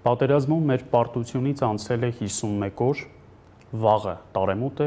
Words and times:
Պատերազմում 0.00 0.62
մեր 0.70 0.82
պարտությունից 0.88 1.58
անցել 1.66 2.04
է 2.06 2.08
51 2.22 2.78
օր, 2.86 3.00
վաղը 3.82 4.14
տարեմուտ 4.32 4.78
է, 4.80 4.86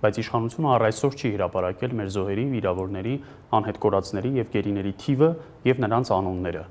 բայց 0.00 0.20
իշխանությունը 0.22 0.70
առ 0.74 0.84
այսօր 0.86 1.16
չի 1.20 1.32
հրապարակել 1.34 1.96
մեր 1.98 2.08
զոհերի, 2.14 2.44
վիրավորների, 2.54 3.12
անհետկորածների 3.58 4.30
եւ 4.40 4.48
գերիների 4.54 4.92
թիվը 5.02 5.28
եւ 5.68 5.82
նրանց 5.84 6.12
անունները։ 6.16 6.62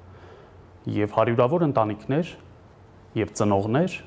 Եվ 0.97 1.13
հարյուրավոր 1.19 1.65
ընտանիքներ 1.69 2.31
եւ 3.19 3.35
ծնողներ 3.37 3.99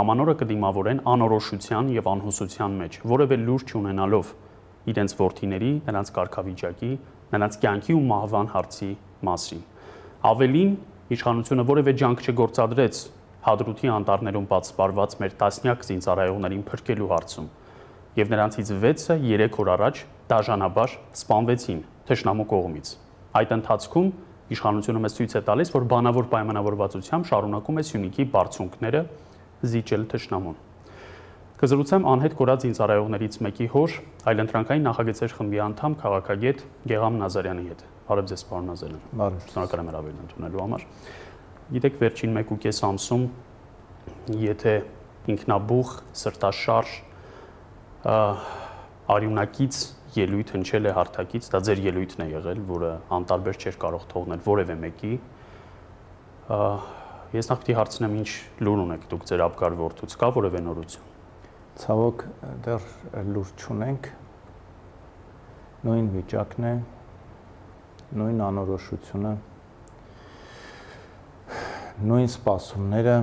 ամանորը 0.00 0.34
կդիմավորեն 0.40 1.04
անորոշության 1.12 1.92
եւ 1.94 2.10
անհուսության 2.14 2.80
մեջ, 2.80 2.98
որևէ 3.12 3.36
լուրջ 3.44 3.76
ունենալով 3.84 4.32
իրենց 4.94 5.16
ворթիների, 5.20 5.70
նրանց 5.84 6.14
կարգավիճակի, 6.16 6.90
նրանց 7.36 7.60
կյանքի 7.68 7.94
ու 8.00 8.02
մահվան 8.08 8.50
հարցի 8.54 8.90
մասին։ 9.28 9.62
Ավելին 10.24 10.74
իշխանությունը 11.12 11.64
որևէ 11.68 11.92
ջանք 12.00 12.22
չգործադրեց 12.24 12.98
Հադրութի 13.44 13.90
անտառներում 13.92 14.46
պատսպարված 14.48 15.16
մեր 15.20 15.34
տասնյակ 15.42 15.82
զինծառայողներին 15.84 16.62
փրկելու 16.70 17.08
հարցում, 17.10 17.48
եւ 18.16 18.32
նրանցից 18.32 18.70
6-ը 18.84 19.16
3 19.20 19.58
օր 19.60 19.70
առաջ 19.74 20.00
դաժանաբար 20.32 20.96
սպանվեցին 21.20 21.82
թշնամու 22.08 22.48
կողմից։ 22.54 22.92
Այդ 23.36 23.54
ընթացքում 23.60 24.08
իշխանությունը 24.54 25.04
մեզ 25.04 25.18
ցույց 25.20 25.34
է 25.34 25.42
տալիս, 25.44 25.74
որ 25.76 25.88
բանավոր 25.92 26.30
պայմանավորվածությամբ 26.32 27.28
շարունակում 27.34 27.80
է 27.80 27.88
Սյունիքի 27.90 28.30
բարձունքները 28.32 29.08
զիջել 29.74 30.08
թշնամուն։ 30.14 30.63
Կզրուցեմ 31.54 32.06
անհետ 32.10 32.32
կորած 32.34 32.64
ինձ 32.66 32.78
արայողներից 32.82 33.36
մեկի 33.46 33.66
հոր, 33.70 33.92
այլընտրանքային 34.26 34.88
նախագծեր 34.88 35.34
խմբի 35.38 35.60
անդամ 35.64 35.94
քաղաքագետ 36.00 36.62
Գեգամ 36.90 37.18
Նազարյանի 37.20 37.66
հետ։ 37.68 37.84
Բարև 38.08 38.26
ձեզ, 38.30 38.42
պարոն 38.48 38.66
Նազարյան։ 38.72 39.04
Բարև։ 39.20 39.44
Շնորհակալ 39.52 39.82
եմ 39.84 39.90
հրավերն 39.92 40.18
ընդունելու 40.24 40.62
համար։ 40.64 40.86
Գիտեք, 41.76 42.00
վերջին 42.02 42.34
1.5 42.42 42.82
ամսում 42.90 43.24
եթե 44.42 44.74
ինքնաբուխ, 45.34 45.94
սրտաշարժ 46.24 46.98
արյունակից 49.14 49.80
ելույթ 50.18 50.52
հնչել 50.58 50.90
է 50.90 50.98
հարթակից, 50.98 51.48
դա 51.54 51.62
ձեր 51.70 51.86
ելույթն 51.86 52.26
է 52.26 52.28
եղել, 52.34 52.60
որը 52.74 52.92
անտարբեր 53.14 53.62
չէր 53.62 53.80
կարող 53.86 54.06
թողնել 54.10 54.44
որևէ 54.50 54.78
մեկի։ 54.84 55.14
Ես 57.38 57.50
նախ 57.50 57.64
պիտի 57.64 57.78
հարցնեմ, 57.80 58.20
ինչ 58.20 58.30
լուր 58.68 58.84
ունեք 58.84 59.10
դուք 59.14 59.26
ձեր 59.32 59.48
ապկար 59.48 59.80
որդուց, 59.80 60.16
կա 60.20 60.34
որևէ 60.38 60.64
նորություն 60.68 61.13
ցավոք 61.80 62.24
դեռ 62.64 62.84
լուր 63.34 63.48
չունենք 63.58 64.10
նույն 65.84 66.10
վիճակն 66.14 66.66
է 66.68 66.74
նույն 68.20 68.42
անորոշությունը 68.48 69.32
նույն 72.10 72.30
սպասումները 72.30 73.16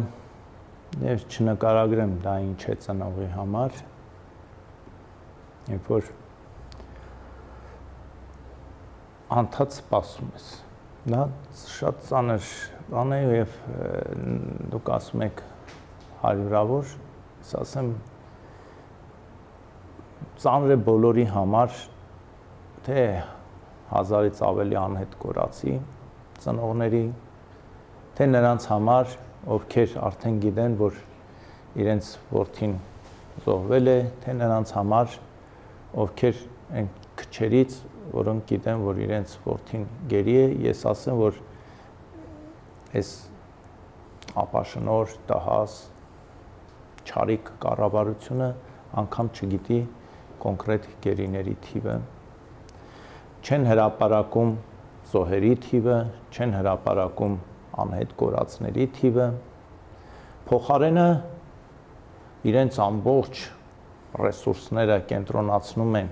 եւ 1.05 1.23
չնկարագրեմ 1.31 2.17
դա 2.25 2.35
ինչ 2.49 2.59
է 2.73 2.75
ծնողի 2.85 3.29
համար 3.37 3.79
երբ 5.71 5.89
որ 5.95 6.11
անդած 9.39 9.79
սպասում 9.79 10.35
ես 10.35 10.51
դա 11.15 11.25
շատ 11.71 12.05
ծանր 12.11 12.53
բան 12.91 13.15
է 13.15 13.19
եւ 13.39 13.59
դուք 14.75 14.95
ասում 14.99 15.27
եք 15.31 15.43
հարյուրավոր 16.21 16.95
ասեմ 17.61 17.93
ծանր 20.41 20.71
է 20.73 20.77
բոլորի 20.87 21.23
համար, 21.29 21.73
թե 22.87 23.01
1000-ից 23.91 24.39
ավելի 24.47 24.77
անհետ 24.81 25.11
կորացի 25.21 25.73
ծնողների, 26.41 27.01
թե 28.17 28.27
նրանց 28.31 28.65
համար, 28.71 29.13
ովքեր 29.55 29.93
արդեն 30.07 30.39
գիտեն, 30.45 30.77
որ 30.81 30.97
իրենց 31.83 32.09
որդին 32.31 32.73
զոհվել 33.45 33.91
է, 33.91 33.95
թե 34.25 34.35
նրանց 34.39 34.73
համար, 34.79 35.15
ովքեր 36.01 36.41
այն 36.81 36.91
քչերից, 37.21 37.77
որոնք 38.17 38.49
գիտեն, 38.49 38.83
որ 38.89 39.05
իրենց 39.05 39.37
որդին 39.45 39.87
գերի 40.11 40.37
է, 40.41 40.43
ես 40.71 40.83
ասեմ, 40.95 41.21
որ 41.21 41.39
այս 42.97 43.15
ապաշնոր, 44.41 45.17
տահաս, 45.29 45.79
չարիկ 47.05 47.57
կառավարությունը 47.61 48.53
անգամ 49.01 49.35
չգիտի 49.37 49.81
կոնկրետ 50.41 50.87
գերիների 51.05 51.55
թիվը, 51.67 51.95
չեն 53.41 53.67
հրապարակում 53.71 54.51
զոհերի 55.11 55.53
թիվը, 55.65 55.97
չեն 56.31 56.55
հրապարակում 56.59 57.37
անհետ 57.85 58.15
կորածների 58.21 58.87
թիվը, 58.97 59.27
փոխարենը 60.51 61.07
իրենց 62.51 62.77
ամբողջ 62.87 63.41
ռեսուրսները 64.21 64.97
կենտրոնացնում 65.11 65.97
են 66.01 66.09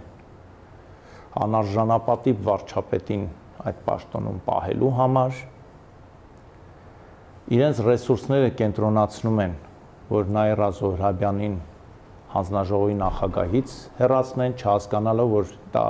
անարժանապատիվ 1.46 2.44
վարչապետին 2.50 3.24
այդ 3.70 3.82
պաշտոնում 3.88 4.38
պահելու 4.46 4.92
համար 5.00 5.42
իրենց 7.58 7.82
ռեսուրսները 7.90 8.54
կենտրոնացնում 8.62 9.42
են 9.46 9.58
որ 10.10 10.32
Նայրա 10.38 10.70
Զոհրաբյանին 10.80 11.58
հանձնաժողովի 12.34 12.96
նախագահից 13.00 13.76
հերացնեն, 14.00 14.56
չհասկանալով, 14.60 15.32
որ 15.34 15.54
դա 15.74 15.86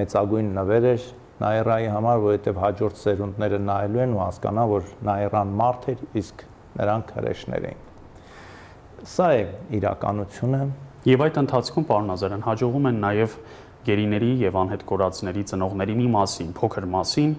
մեծագույն 0.00 0.50
նվեր 0.60 0.86
էր 0.90 1.06
Նաիրայի 1.40 1.88
համար, 1.90 2.18
որովհետև 2.20 2.58
հաջորդ 2.60 2.98
սերունդները 3.00 3.58
նայելու 3.64 4.02
են 4.04 4.10
ու 4.12 4.20
հասկանա, 4.20 4.64
որ 4.70 4.90
Նաիրան 5.08 5.54
մարդ 5.60 5.86
էր, 5.90 6.02
իսկ 6.20 6.44
նրանք 6.80 7.12
հրեշներ 7.16 7.66
էին։ 7.70 7.86
Սա 9.10 9.28
է 9.32 9.44
իրականությունը։ 9.80 10.60
Եվ 11.08 11.24
այդ 11.24 11.38
ընթացքում, 11.40 11.86
պարոն 11.88 12.12
Ազարյան, 12.14 12.44
հաջողում 12.44 12.88
են 12.90 13.00
նաև 13.00 13.36
գերիների 13.88 14.30
եւ 14.44 14.58
անհետ 14.60 14.82
կորածների 14.90 15.44
ծնողների 15.50 15.94
մի 15.96 16.08
մասին, 16.12 16.50
փոքր 16.60 16.86
մասին, 16.92 17.32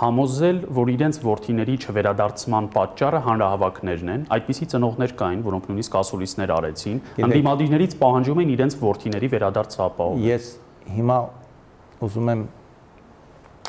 համոզել, 0.00 0.58
որ 0.76 0.90
իրենց 0.94 1.16
worth-իների 1.24 1.74
չվերադարձման 1.84 2.68
պատճառը 2.74 3.20
հանրահավաքներն 3.26 4.12
են։ 4.14 4.22
Այդպիսի 4.36 4.68
ծնողներ 4.72 5.12
կային, 5.20 5.42
որոնք 5.44 5.66
նույնիսկ 5.70 5.98
ասուլիսներ 6.00 6.52
արեցին, 6.56 7.02
ընդդիմադիրներից 7.26 7.96
պահանջում 8.00 8.40
էին 8.40 8.54
իրենց 8.54 8.78
worth-իների 8.80 9.30
վերադարձը 9.34 9.82
ապահովել։ 9.90 10.24
Ես 10.30 10.48
հիմա 10.94 11.18
ուզում 12.00 12.32
եմ 12.32 12.46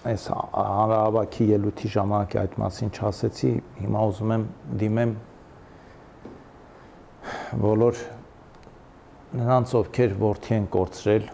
այս 0.02 0.24
հանրահավաքի 0.32 1.46
ելույթի 1.52 1.90
ժամանակ 1.96 2.38
այդ 2.42 2.56
մասին 2.62 2.90
չասեցի, 2.96 3.52
հիմա 3.82 4.06
ուզում 4.12 4.32
եմ 4.38 4.46
դիմեմ 4.82 5.12
բոլոր 7.62 8.00
նրանց, 9.42 9.74
ովքեր 9.82 10.16
worth-ի 10.22 10.56
են 10.58 10.66
կորցրել, 10.74 11.28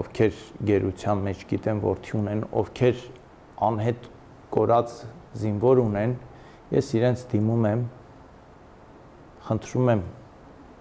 ովքեր 0.00 0.38
գերության 0.70 1.20
մեջ 1.26 1.42
գիտեն 1.50 1.82
worth-ի 1.84 2.16
ունեն, 2.20 2.40
ովքեր 2.62 3.02
անհետ 3.66 4.08
կորած 4.56 4.96
զինվոր 5.42 5.82
ունեն, 5.84 6.16
ես 6.72 6.90
իրենց 6.98 7.22
դիմում 7.34 7.68
եմ, 7.70 7.84
խնդրում 9.46 9.92
եմ 9.94 10.02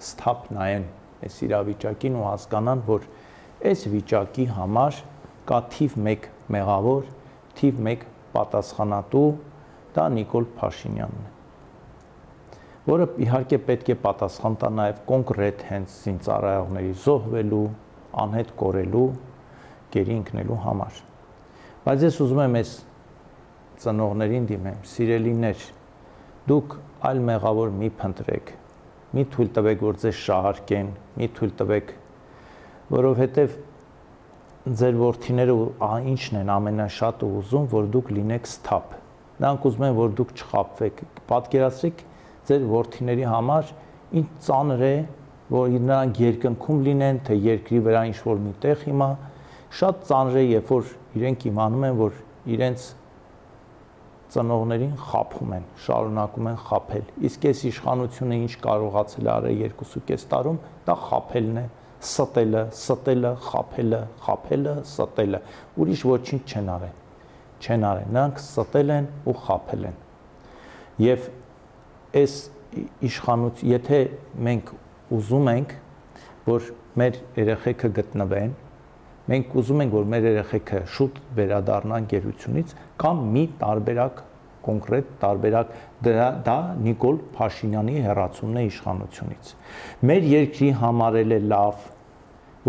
ստապ 0.06 0.50
նայեն 0.56 0.90
այս 1.26 1.38
իրավիճակին 1.50 2.18
ու 2.22 2.26
հասկանան, 2.30 2.84
որ 2.90 3.08
այս 3.70 3.86
վիճակի 3.94 4.50
համար 4.56 5.00
կա 5.52 5.62
թիվ 5.76 6.02
1 6.16 6.28
մեղավոր, 6.56 7.08
թիվ 7.60 7.86
1 7.94 8.10
պատասխանատու, 8.36 9.30
դա 9.96 10.10
Նիկոլ 10.18 10.52
Փաշինյանն 10.60 11.24
է 11.30 11.36
որը 12.86 13.06
իհարկե 13.26 13.58
պետք 13.66 13.88
է 13.90 13.96
պատասխան 14.04 14.56
տա 14.62 14.70
նաև 14.78 14.98
կոնկրետ 15.10 15.62
հենց 15.72 15.94
զինծառայողների 16.06 16.92
զոհվելու, 17.02 17.62
անհետ 18.24 18.52
կորելու, 18.60 19.06
գերի 19.96 20.18
ընկնելու 20.20 20.58
համար։ 20.66 21.00
Բայց 21.86 22.06
ես 22.06 22.20
ուզում 22.26 22.42
եմ 22.46 22.58
այս 22.62 22.74
ծնողներին 23.82 24.48
դիմեմ, 24.50 24.82
սիրելիներ, 24.92 25.66
դուք 26.50 26.76
այլ 27.10 27.22
մեղավոր 27.30 27.72
մի 27.76 27.90
փնտրեք, 28.00 28.52
մի 29.16 29.26
թույլ 29.36 29.50
տվեք, 29.56 29.86
որ 29.86 30.00
ձեզ 30.04 30.20
շահարկեն, 30.26 30.92
մի 31.20 31.30
թույլ 31.36 31.54
տվեք, 31.62 31.94
որովհետև 32.96 33.56
ձեր 34.66 34.96
ворթիները 34.98 35.56
ինչն 36.16 36.40
են 36.42 36.52
ամենաշատը 36.56 37.28
ուզում, 37.40 37.66
որ 37.76 37.90
դուք 37.94 38.12
լինեք 38.16 38.50
սթափ։ 38.50 38.96
Նրանք 39.36 39.68
ուզում 39.70 39.86
են, 39.86 39.96
որ 40.00 40.16
դուք 40.20 40.32
չխապվեք։ 40.36 41.02
Պատկերացրեք 41.30 42.04
ձեր 42.50 42.66
ворթիների 42.72 43.26
համար 43.30 43.72
ինչ 44.16 44.28
ծանր 44.46 44.84
է, 44.86 44.96
որ 45.54 45.76
նրանք 45.86 46.22
երկնքում 46.26 46.84
լինեն, 46.86 47.20
թե 47.28 47.38
երկրի 47.46 47.82
վրա 47.86 48.04
ինչ 48.10 48.18
որ 48.26 48.40
միտեղ 48.46 48.86
հիմա 48.90 49.10
շատ 49.76 50.06
ծանր 50.10 50.38
է, 50.42 50.44
երբ 50.56 50.72
որ 50.72 50.94
իրենք 51.20 51.46
իմանում 51.52 51.86
են, 51.86 51.98
որ 52.00 52.18
իրենց 52.56 52.86
ծնողներին 54.34 54.94
խափում 55.06 55.52
են, 55.56 55.66
շարունակում 55.86 56.48
են 56.50 56.58
խափել։ 56.66 57.10
Իսկ 57.30 57.46
այս 57.50 57.60
իշխանությունը 57.70 58.38
ինչ 58.46 58.54
կարողացել 58.66 59.28
է 59.30 59.32
արել 59.36 59.62
2.5 59.80 60.26
տարում, 60.32 60.60
դա 60.88 60.96
խափելն 61.06 61.60
է, 61.62 61.66
ստելը, 62.06 62.64
ստելը, 62.76 63.32
խափելը, 63.46 64.02
խափելը, 64.26 64.74
ստելը։ 64.86 65.42
Ուրիշ 65.82 66.04
ոչինչ 66.12 66.42
չեն 66.46 66.70
արել։ 66.76 66.98
Չեն 67.66 67.88
արել։ 67.90 68.12
Նրանք 68.16 68.42
ստել 68.44 68.94
են 68.96 69.08
ու 69.26 69.38
խափել 69.46 69.88
են։ 69.90 69.98
Եվ 71.06 71.30
այս 72.22 72.36
իշխանուց, 73.10 73.64
եթե 73.72 74.00
մենք 74.48 74.72
ուզում 75.16 75.50
ենք, 75.56 75.74
որ 76.46 76.70
մեր 77.00 77.20
երեխեքը 77.40 77.90
գտնվեն, 78.00 78.54
մենք 79.32 79.56
ուզում 79.60 79.82
ենք, 79.86 79.94
որ 79.96 80.08
մեր 80.14 80.26
երեխեքը 80.30 80.80
շուտ 80.96 81.20
վերադառնան 81.40 82.08
գերությունից, 82.12 82.74
կամ 83.02 83.24
մի 83.36 83.44
տարբերակ 83.62 84.22
կոնկրետ 84.66 85.10
տարբերակ 85.22 85.74
դրա 86.06 86.28
դա 86.46 86.58
Նիկոլ 86.86 87.18
Փաշինյանի 87.36 87.96
հերացումն 88.06 88.60
է 88.62 88.64
իշխանությունից։ 88.70 89.52
Մեր 90.10 90.30
երկրի 90.32 90.70
համար 90.82 91.18
էլ 91.22 91.36
է 91.36 91.40
լավ, 91.54 91.84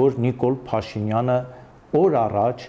որ 0.00 0.18
Նիկոլ 0.26 0.58
Փաշինյանը 0.70 1.38
օր 2.00 2.18
առաջ 2.24 2.66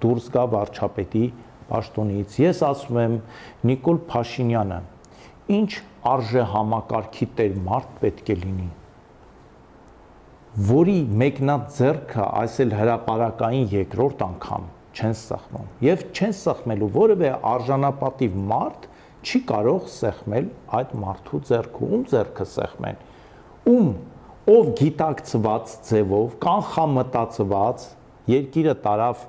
դուրս 0.00 0.28
գա 0.36 0.44
վարչապետի 0.56 1.24
պաշտոնից։ 1.70 2.36
Ես 2.40 2.64
ասում 2.70 3.00
եմ 3.04 3.16
Նիկոլ 3.70 4.02
Փաշինյանը 4.10 4.82
ինչ 5.60 5.70
արժե 6.10 6.44
համակարգի 6.56 7.32
տեր 7.40 7.58
մարդ 7.70 7.96
պետք 8.04 8.30
է 8.34 8.38
լինի 8.44 8.68
որի 10.58 10.96
մեկնած 11.14 11.66
ձեռքը 11.76 12.24
այսել 12.40 12.72
հրաապարակային 12.74 13.66
երկրորդ 13.70 14.22
անգամ 14.26 14.64
չեն 14.98 15.12
սխմում 15.20 15.68
եւ 15.86 16.02
չեն 16.10 16.34
սխմելու 16.40 16.88
որևէ 16.96 17.30
արժանապատիվ 17.50 18.38
մարդ 18.50 18.88
չի 19.20 19.40
կարող 19.50 19.86
սեղմել 19.94 20.48
այդ 20.80 20.94
մարդու 21.04 21.40
ձեռքը 21.50 21.90
ում 21.94 22.02
ձեռքը 22.10 22.46
սեղմեն 22.54 23.00
ում 23.70 23.92
ով 24.50 24.72
գիտակցված 24.80 25.74
ձևով 25.90 26.36
կանխամտածված 26.42 27.86
երկիրը 28.34 28.74
տարավ 28.90 29.24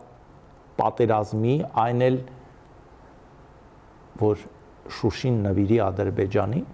պատերազմի 0.82 1.56
այն 1.86 2.06
էլ 2.08 2.20
որ 4.22 4.46
Շուշին 4.92 5.38
նվիրի 5.46 5.78
Ադրբեջանին 5.86 6.66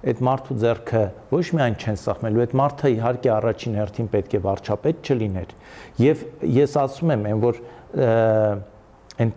այդ 0.00 0.20
մարդու 0.24 0.56
ձեռքը 0.62 1.00
ոչ 1.30 1.42
միայն 1.56 1.74
չեն 1.76 1.98
սախմելու, 2.00 2.42
այդ 2.44 2.52
մարդը 2.60 2.90
իհարկե 2.94 3.30
առաջին 3.36 3.74
հերթին 3.80 4.10
պետք 4.14 4.36
է 4.36 4.40
վարչապետ 4.46 5.10
չլիներ։ 5.10 5.54
Եվ 6.00 6.22
ես 6.56 6.76
ասում 6.80 7.12
եմ, 7.16 7.26
այն 7.30 7.42
որ 7.44 7.60
այն 9.20 9.32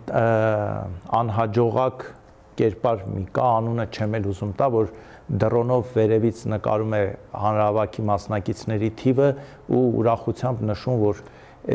անհաջողակ 1.20 2.06
կերպար 2.54 3.04
մի 3.10 3.24
կա 3.34 3.46
անունը 3.58 3.86
չեմ 3.92 4.16
էլ 4.18 4.28
ուզում 4.30 4.52
տա, 4.56 4.68
որ 4.72 4.90
դրոնով 5.44 5.92
վերևից 5.94 6.40
նկարում 6.54 6.94
է 6.94 7.02
հանրահավաքի 7.44 8.04
մասնակիցների 8.10 8.90
թիվը 9.00 9.28
ու 9.74 9.84
ուրախությամբ 10.00 10.64
նշում, 10.70 10.98
որ 11.04 11.22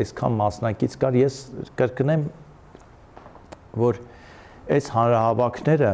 այսքան 0.00 0.38
մասնակից 0.40 0.96
կար, 1.02 1.18
ես 1.20 1.38
կրկնեմ, 1.80 2.24
որ 3.84 4.00
այս 4.70 4.90
հանրահավաքները 4.94 5.92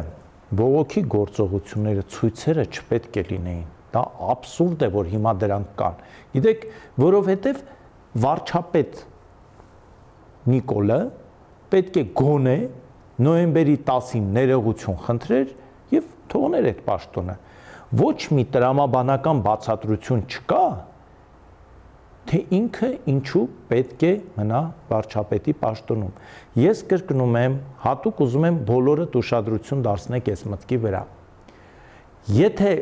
բողոքի 0.55 1.01
գործողությունները, 1.11 2.03
ցույցերը 2.13 2.65
չպետք 2.71 3.17
է 3.19 3.23
լինեին։ 3.31 3.65
Դա 3.91 4.03
абսուրդ 4.31 4.83
է, 4.87 4.89
որ 4.93 5.09
հիմա 5.11 5.33
դրանք 5.43 5.71
կան։ 5.79 6.01
Գիտեք, 6.37 6.65
որովհետև 7.03 7.61
վարչապետ 8.23 9.01
Նիկոլը 10.47 10.99
պետք 11.73 11.97
է 11.99 12.03
գոնե 12.21 12.57
նոյեմբերի 13.27 13.75
10-ին 13.87 14.27
ներողություն 14.37 14.99
խնդրեր 15.07 15.49
եւ 15.97 16.11
թողներ 16.31 16.67
այդ 16.71 16.79
պաշտոնը։ 16.87 17.35
Ոչ 17.97 18.19
մի 18.37 18.45
տրամաբանական 18.53 19.41
բացատրություն 19.47 20.23
չկա, 20.27 20.63
թե 22.27 22.39
ինքը 22.57 22.89
ինչու 23.11 23.43
պետք 23.69 24.03
է 24.07 24.11
մնա 24.37 24.61
վարչապետի 24.89 25.53
պաշտոնում։ 25.61 26.17
Ես 26.61 26.81
կրկնում 26.91 27.37
եմ, 27.41 27.55
հատուկ 27.83 28.23
ուզում 28.25 28.47
եմ 28.47 28.57
բոլորդ 28.67 29.15
ուշադրություն 29.21 29.85
դարձնեք 29.87 30.31
այս 30.33 30.43
մտքի 30.53 30.79
վրա։ 30.87 31.03
Եթե 32.37 32.73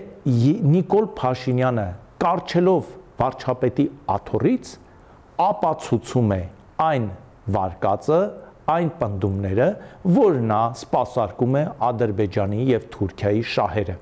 Նիկոլ 0.75 1.09
Փաշինյանը 1.19 1.85
կարչելով 2.25 2.89
վարչապետի 3.19 3.85
աթորից 4.15 4.71
ապացուցում 5.45 6.33
է 6.35 6.41
այն 6.85 7.05
վարկածը, 7.55 8.19
այն 8.75 8.89
պնդումները, 8.99 9.67
որ 10.15 10.39
նա 10.49 10.61
սпасարկում 10.79 11.57
է 11.59 11.63
Ադրբեջանի 11.89 12.65
եւ 12.71 12.87
Թուրքիայի 12.95 13.43
շահերը։ 13.53 13.95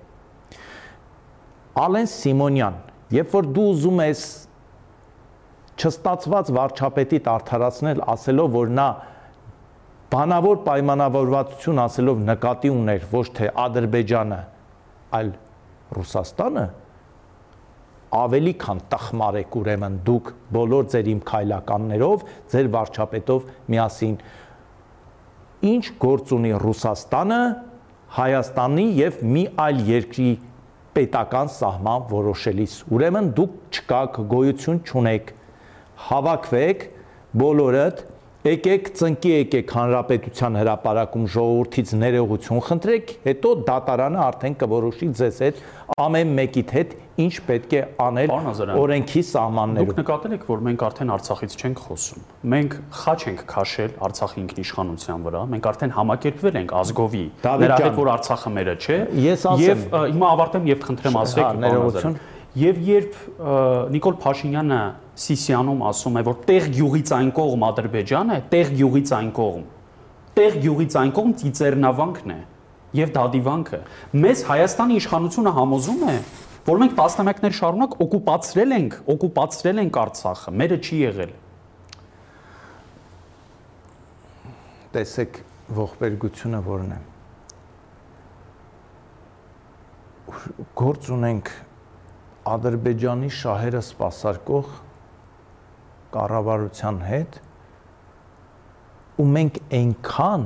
Ալեն 1.83 2.09
Սիմոնյան, 2.13 2.79
երբ 3.17 3.35
որ 3.35 3.49
դու 3.57 3.67
ուզում 3.73 4.01
ես 4.03 4.23
չստացված 5.79 6.51
վարչապետի 6.57 7.19
արդարացնել 7.33 8.03
ասելով, 8.13 8.53
որ 8.53 8.71
նա 8.77 8.87
բանավոր 10.13 10.61
պայմանավորվածություն 10.67 11.81
ասելով 11.83 12.21
նկատի 12.27 12.71
ուներ 12.73 13.05
ոչ 13.13 13.25
թե 13.39 13.49
Ադրբեջանը, 13.63 14.39
այլ 15.17 15.31
Ռուսաստանը, 15.97 16.65
ավելի 18.13 18.53
քան 18.61 18.81
տխմարեք 18.93 19.57
ուրեմն 19.57 19.97
դուք 20.05 20.31
բոլոր 20.53 20.87
ձեր 20.93 21.09
իմ 21.13 21.21
քայլականներով, 21.33 22.25
ձեր 22.53 22.69
վարչապետով 22.75 23.47
միասին 23.73 24.17
ինչ 25.73 25.83
գործ 26.03 26.33
ունի 26.37 26.51
Ռուսաստանը 26.61 27.41
Հայաստանի 28.13 28.85
եւ 28.99 29.21
մի 29.33 29.43
այլ 29.63 29.79
երկրի 29.89 30.31
պետական 30.93 31.49
սահման 31.49 32.03
որոշելիս։ 32.11 32.75
Ուրեմն 32.93 33.29
դուք 33.39 33.55
չկաք, 33.73 34.19
գոյություն 34.33 34.81
չունեք 34.85 35.31
հավաքվեք 36.09 36.89
բոլորդ 37.43 38.03
եկեք 38.43 38.89
ծնկի 38.99 39.29
եկեք 39.31 39.69
հանրապետության 39.71 40.57
հրապարակում 40.59 41.27
ժողովրդից 41.31 41.91
ներողություն 42.01 42.63
խնդրեք, 42.67 43.13
հետո 43.23 43.51
դատարանը 43.69 44.19
արդեն 44.23 44.57
կորոշի 44.63 45.07
ձեզ 45.19 45.39
հետ 45.45 45.61
ամեն 46.03 46.33
մեկիդ 46.39 46.73
հետ 46.75 46.91
ինչ 47.23 47.33
պետք 47.47 47.75
է 47.77 47.81
անել 48.03 48.33
օրենքի 48.83 49.23
սահմաններում։ 49.29 49.89
Դուք 49.93 50.01
նկատել 50.01 50.35
եք, 50.35 50.45
որ 50.49 50.63
մենք 50.67 50.83
արդեն 50.89 51.13
Արցախից 51.13 51.55
չենք 51.63 51.81
խոսում։ 51.87 52.27
Մենք 52.53 52.77
խաչ 52.99 53.19
ենք 53.31 53.43
քաշել 53.53 53.95
Արցախի 54.09 54.39
ինքնիշխանության 54.43 55.25
վրա, 55.29 55.43
մենք 55.53 55.69
արդեն 55.71 55.95
համակերպվել 56.01 56.59
ենք 56.63 56.75
ազգովի, 56.83 57.25
նրա 57.63 57.79
հետ 57.83 57.99
որ 58.01 58.11
Արցախը 58.17 58.53
մերը 58.57 58.75
չէ։ 58.83 58.99
Եվ 59.23 59.87
հիմա 59.93 60.31
ավարտեմ 60.33 60.69
եւ 60.73 60.87
խնդրեմ 60.89 61.19
ասեք 61.23 61.61
ներողություն 61.63 62.21
Եվ 62.53 62.81
երբ 62.85 63.15
Նիկոլ 63.93 64.17
Փաշինյանը 64.21 64.79
Սիսիանում 65.23 65.79
ասում 65.89 66.17
է, 66.19 66.21
որ 66.27 66.35
տեղ 66.45 66.67
գյուղից 66.75 67.11
այն 67.17 67.29
կողմ 67.33 67.63
Ադրբեջանը, 67.65 68.37
տեղ 68.51 68.73
գյուղից 68.77 69.13
այն 69.17 69.31
կողմ, 69.37 69.63
տեղ 70.37 70.57
գյուղից 70.65 70.97
այն 71.01 71.13
կողմ 71.17 71.33
Ծիծեռնավանքն 71.41 72.33
է 72.33 72.37
եւ 72.99 73.13
Դադիվանքը։ 73.17 73.79
Մեզ 74.21 74.43
Հայաստանի 74.49 74.99
իշխանությունը 75.01 75.53
համոզում 75.57 76.05
է, 76.13 76.15
որ 76.69 76.81
մենք 76.83 76.93
տասնամյակներ 76.99 77.57
շարունակ 77.57 77.97
օկուպացրել 78.05 78.77
ենք, 78.77 78.99
օկուպացրել 79.13 79.81
ենք 79.83 79.99
Արցախը, 80.03 80.53
մերը 80.61 80.77
չի 80.83 81.01
եղել։ 81.03 81.33
Տեսեք 84.93 85.41
ողբերգությունը 85.73 86.63
որն 86.69 86.93
է։ 86.93 87.01
Գործ 90.77 91.09
ունենք 91.17 91.49
Ադրբեջանի 92.43 93.29
շահերը 93.31 93.81
սпасարկող 93.87 94.71
կառավարության 96.13 96.97
հետ 97.07 97.37
ու 99.23 99.27
մենք 99.37 99.59
այնքան 99.79 100.43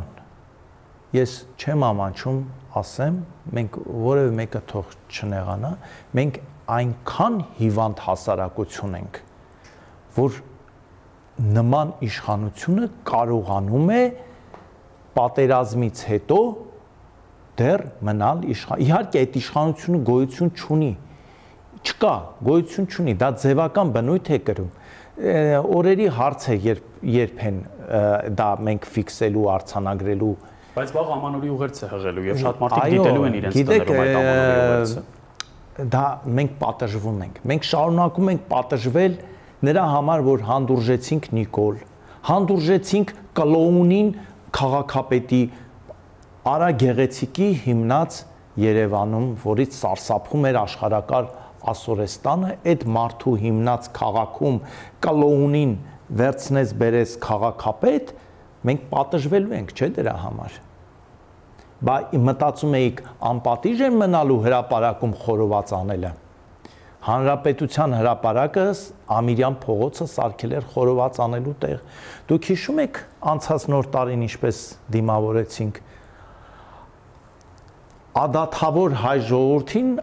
ես 1.17 1.33
չեմ 1.57 1.85
ամանչում 1.87 2.37
ասեմ 2.81 3.17
մենք 3.57 3.79
որևէ 4.05 4.35
մեկը 4.41 4.61
թող 4.71 4.93
չնեղանա 5.07 5.71
մենք 6.19 6.39
այնքան 6.77 7.41
հիվանդ 7.57 8.05
հասարակություն 8.05 8.95
ենք 9.01 9.19
որ 10.17 10.39
նման 11.57 11.91
իշխանությունը 12.07 12.87
կարողանում 13.07 13.91
է 13.97 14.01
պատերազմից 15.17 16.05
հետո 16.11 16.39
դեռ 17.57 17.83
մնալ 18.05 18.45
իշխան։ 18.53 18.81
Իհարկե 18.85 19.21
այդ 19.21 19.37
իշխանությունը 19.41 19.99
գոյություն 20.07 20.51
չունի 20.57 20.89
չկա, 21.83 22.13
գոյություն 22.47 22.87
չունի, 22.91 23.15
դա 23.21 23.29
ձևական 23.43 23.93
բնույթ 23.97 24.29
է 24.33 24.39
կրում։ 24.47 24.69
Օրերի 25.77 26.07
հարց 26.17 26.47
է, 26.47 26.55
երբ 26.67 26.87
երբ 27.17 27.41
են 27.47 27.57
դա 28.37 28.47
մենք 28.67 28.87
ֆիքսելու, 28.93 29.45
արցանագրելու 29.53 30.31
Բայց 30.77 30.91
վաղ 30.93 31.07
ամանորի 31.15 31.47
ուղերձ 31.55 31.77
է 31.81 31.87
հղելու 31.89 32.23
եւ 32.27 32.39
շատ 32.41 32.59
մարդիկ 32.61 32.91
դիտելու 32.93 33.23
են 33.27 33.37
իրենց 33.37 33.55
տներում 33.57 34.01
այդ 34.03 34.17
ամանորի 34.17 34.57
ուղերձը։ 34.67 35.03
Դա 35.93 36.03
մենք 36.37 36.51
պատժվում 36.61 37.23
ենք։ 37.27 37.39
Մենք 37.51 37.65
շարունակում 37.69 38.29
ենք 38.33 38.43
պատժվել 38.51 39.15
նրա 39.67 39.85
համար, 39.93 40.23
որ 40.27 40.43
հանդուրժեցինք 40.47 41.29
Նիկոլ, 41.37 41.79
հանդուրժեցինք 42.27 43.13
կլոունին 43.37 44.11
քաղաքապետի 44.57 45.41
Արա 46.47 46.69
Գեղեցիկի 46.83 47.49
հիմնած 47.65 48.21
Երևանում, 48.57 49.27
որից 49.47 49.77
սարսափում 49.77 50.47
էր 50.49 50.59
աշխարակար 50.61 51.25
Ասորեստանը 51.73 52.53
այդ 52.73 52.85
մարդու 52.97 53.33
հիմնած 53.43 53.89
քաղաքում 53.97 54.61
կլոունին 55.07 55.73
վերցնես 56.21 56.77
բերես 56.83 57.17
քաղաքապետ, 57.27 58.13
մենք 58.67 58.87
պատժվելու 58.93 59.57
ենք, 59.57 59.75
չէ՞ 59.77 59.89
դրա 59.97 60.15
համար։ 60.27 60.61
բա 61.77 61.95
մտածում 62.27 62.77
էիք 62.77 63.01
անպատիժ 63.31 63.81
են 63.87 63.97
մնալու 64.01 64.37
հրաապարակում 64.47 65.11
խորոված 65.23 65.73
անելը 65.77 66.09
հանրապետության 67.07 67.93
հրաապարակը 67.97 68.63
Ամիրյան 69.17 69.57
փողոցը 69.63 70.07
սարքել 70.13 70.55
էր 70.57 70.65
խորոված 70.73 71.19
անելու 71.27 71.53
տեղ 71.61 71.77
դուք 72.31 72.49
հիշում 72.51 72.81
եք 72.83 72.97
անցած 73.33 73.67
նոր 73.73 73.89
տարին 73.93 74.25
ինչպես 74.27 74.63
դիմավորեցինք 74.97 75.79
ադաթավոր 78.23 78.97
հայ 79.05 79.15
ժողովրդին 79.29 79.93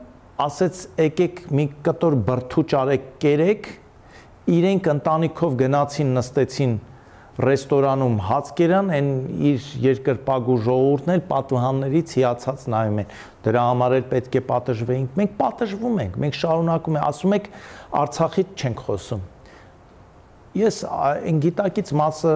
ասեց 0.42 0.80
եկեք 0.98 1.44
մի 1.54 1.64
կտոր 1.86 2.14
բրթուճ 2.26 2.72
արեք 2.80 3.04
կերեք 3.22 3.68
իրենք 4.54 4.88
ընտանիքով 4.94 5.54
գնացին 5.60 6.10
նստեցին 6.18 6.72
ռեստորանում 7.44 8.16
հաց 8.22 8.50
կերան, 8.58 8.90
այն 8.94 9.06
իր 9.50 9.68
երկրպագու 9.84 10.56
ժողովուրդն 10.66 11.12
էլ 11.14 11.22
պատվհաններից 11.30 12.12
հիացած 12.18 12.66
նայում 12.74 13.00
են։ 13.02 13.14
Դրա 13.46 13.64
համար 13.68 13.94
էլ 13.96 14.04
պետք 14.12 14.36
է 14.38 14.42
պատժվեինք։ 14.50 15.16
Մենք 15.18 15.32
պատժվում 15.40 15.96
ենք, 16.04 16.18
մենք 16.24 16.38
շարունակում 16.40 16.98
ենք, 16.98 17.08
ասում 17.08 17.34
եք 17.38 17.48
Արցախից 18.04 18.52
չենք 18.54 18.84
խոսում։ 18.86 19.24
Ես 20.54 20.78
այն 20.94 21.40
գիտակից 21.42 21.94
մասը 22.04 22.34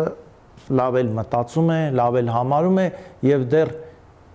լավ 0.79 0.99
էլ 0.99 1.13
մտածում 1.19 1.71
է, 1.71 1.81
լավ 1.99 2.19
էլ 2.19 2.33
համարում 2.35 2.81
է 2.83 2.87
եւ 3.29 3.47
դեռ 3.55 3.75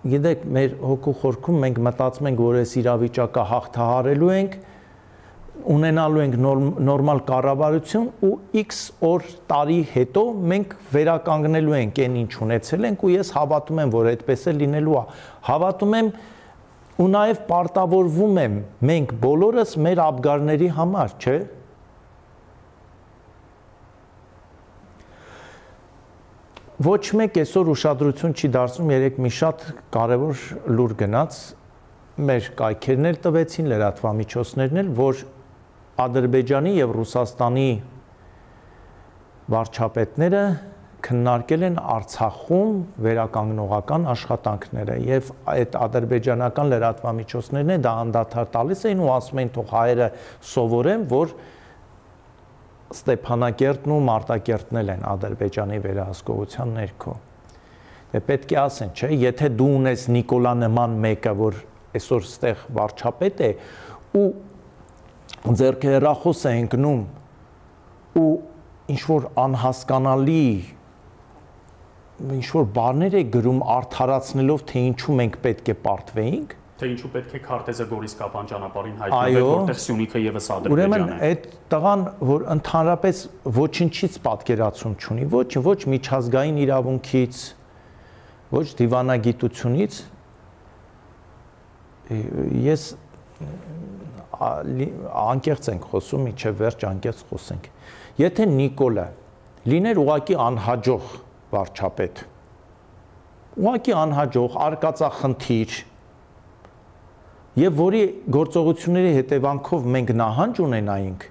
գիտեք 0.04 0.42
մեր 0.54 0.72
հոգու 0.84 1.12
խորքում 1.22 1.60
մենք 1.64 1.78
մտածում 1.86 2.28
ենք, 2.30 2.40
որ 2.44 2.56
այս 2.60 2.72
իրավիճակը 2.80 3.44
հաղթահարելու 3.50 4.32
ենք, 4.34 4.56
ունենալու 5.74 6.20
ենք 6.24 6.36
նորմալ 6.84 7.20
կառավարություն 7.28 8.06
ու 8.26 8.32
X 8.64 8.80
օր 9.06 9.24
տարի 9.48 9.78
հետո 9.94 10.24
մենք 10.52 10.74
վերականգնելու 10.92 11.76
ենք 11.78 12.00
այն 12.04 12.18
ինչ 12.24 12.32
ունեցել 12.46 12.88
ենք 12.90 13.04
ու 13.06 13.12
ես 13.14 13.32
հավատում 13.38 13.82
եմ, 13.84 13.92
որ 13.94 14.08
այդպես 14.12 14.44
է 14.44 14.54
լինելու 14.60 14.96
է։ 14.98 15.04
Հավատում 15.48 15.96
եմ 16.00 16.10
ու 16.94 17.08
նաև 17.14 17.40
պարտավորվում 17.48 18.40
եմ 18.44 18.58
մենք 18.90 19.14
բոլորս 19.24 19.76
մեր 19.86 20.02
աբգարների 20.04 20.68
համար, 20.78 21.14
չէ՞։ 21.22 21.38
Ոչ 26.82 27.14
մեկ 27.14 27.36
այսօր 27.38 27.68
ուշադրություն 27.70 28.32
չի 28.34 28.48
դարձնում 28.50 28.88
երեք 28.90 29.18
մի 29.22 29.30
շատ 29.30 29.60
կարևոր 29.94 30.40
լուր 30.74 30.94
գնաց 31.04 31.36
մեր 32.26 32.48
կայքերն 32.58 33.08
էլ 33.10 33.18
տվեցին, 33.26 33.68
լրատվամիջոցներն 33.70 34.80
էլ, 34.82 34.88
որ 34.98 35.20
Ադրբեջանի 36.02 36.72
եւ 36.74 36.94
Ռուսաստանի 36.98 37.68
վարչապետները 39.54 40.42
քննարկել 41.06 41.64
են 41.68 41.78
Արցախում 41.94 42.76
վերականգնողական 43.06 44.10
աշխատանքները 44.10 45.00
եւ 45.14 45.32
այդ 45.54 45.78
ադրբեջանական 45.86 46.74
լրատվամիջոցներն 46.74 47.74
է 47.74 47.78
դա 47.86 47.92
անդադար 48.02 48.50
տալիս 48.58 48.86
էին 48.90 49.04
ու 49.04 49.10
ասում 49.14 49.42
են 49.44 49.54
թող 49.54 49.74
հայերը 49.78 50.08
սովորեն 50.50 51.06
որ 51.14 51.36
Ստեփանակերտն 52.94 53.94
ու 53.94 54.00
Մարտակերտն 54.08 54.80
են 54.94 55.06
Ադրբեջանի 55.10 55.78
վերահսկողության 55.84 56.74
ներքո։ 56.78 57.14
Դե 58.14 58.20
պետք 58.28 58.52
է 58.54 58.58
ասեն, 58.62 58.90
չէ, 58.94 59.08
եթե 59.24 59.48
դու 59.58 59.70
ունես 59.80 60.04
Նիկոլա 60.14 60.52
նման 60.62 60.98
մեկը, 61.02 61.32
որ 61.40 61.56
այսօր 61.98 62.26
ստեղ 62.28 62.64
վարչապետ 62.78 63.42
է 63.44 63.50
ու 64.14 64.26
ձերքը 65.44 65.94
հեռախոս 65.94 66.42
է 66.48 66.52
ընկնում 66.62 67.02
ու 68.20 68.28
ինչ 68.94 69.00
որ 69.10 69.26
անհասկանալի 69.44 70.46
ինչ 72.38 72.46
որ 72.54 72.68
բառներ 72.78 73.16
է 73.18 73.22
գրում 73.34 73.62
արդարացնելով 73.74 74.64
թե 74.70 74.84
ինչու 74.90 75.16
մենք 75.20 75.38
պետք 75.44 75.70
է 75.72 75.76
պարտվեինք 75.84 76.54
թե 76.74 76.88
ինչու 76.90 77.10
պետք 77.14 77.34
է 77.34 77.40
քարտեզը 77.44 77.84
Գորիս 77.90 78.14
Կապան 78.18 78.48
ճանապարհին 78.50 78.96
հայտնվեր 79.04 79.44
որտեղ 79.46 79.78
Սյունիքը 79.84 80.22
եւս 80.24 80.48
Ադրբեջան 80.54 80.74
է 80.74 81.04
Ուրեմն 81.04 81.12
այդ 81.28 81.44
տղան 81.74 82.02
որ 82.30 82.46
ընդհանրապես 82.54 83.20
ոչինչից 83.58 84.18
պատկերացում 84.24 84.96
չունի 85.04 85.28
ոչ 85.34 85.50
ոչ 85.68 85.78
միջազգային 85.94 86.58
իրավունքից 86.64 87.44
ոչ 88.54 88.66
դիվանագիտությունից 88.80 90.00
ես 92.64 92.82
անկեղծ 94.34 95.68
ենք 95.72 95.86
խոսում, 95.90 96.28
իջև 96.34 96.60
վերջ 96.60 96.84
անկեղծ 96.90 97.20
խոսենք։ 97.30 97.68
Եթե 98.20 98.46
Նիկոլը 98.50 99.06
լիներ 99.70 100.00
ուղակի 100.02 100.36
անհաջող 100.44 101.10
վարչապետ, 101.54 102.22
ուղակի 103.64 103.94
անհաջող, 104.04 104.56
արկածախնդիր, 104.66 105.76
եւ 107.54 107.76
որի 107.78 108.02
գործողությունների 108.34 109.10
հետևանքով 109.14 109.84
մենք 109.94 110.12
նահանջ 110.18 110.60
ունենայինք, 110.64 111.26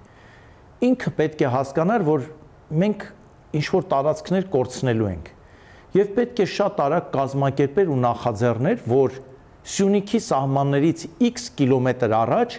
ինքը 0.88 1.12
պետք 1.20 1.44
է 1.44 1.50
հասկանար, 1.54 2.06
որ 2.08 2.28
մենք 2.84 3.06
ինչ 3.60 3.66
որ 3.74 3.88
տարածքներ 3.94 4.48
կորցնելու 4.54 5.10
ենք։ 5.14 5.32
Եվ 5.94 6.14
պետք 6.18 6.40
է 6.44 6.48
շատ 6.54 6.80
արագ 6.84 7.10
կազմակերպեր 7.14 7.92
ու 7.94 7.98
նախաձեռներ, 8.04 8.86
որ 8.90 9.18
Սյունիքի 9.74 10.20
սահմաններից 10.24 11.04
X 11.24 11.50
կիլոմետր 11.60 12.16
առաջ 12.18 12.56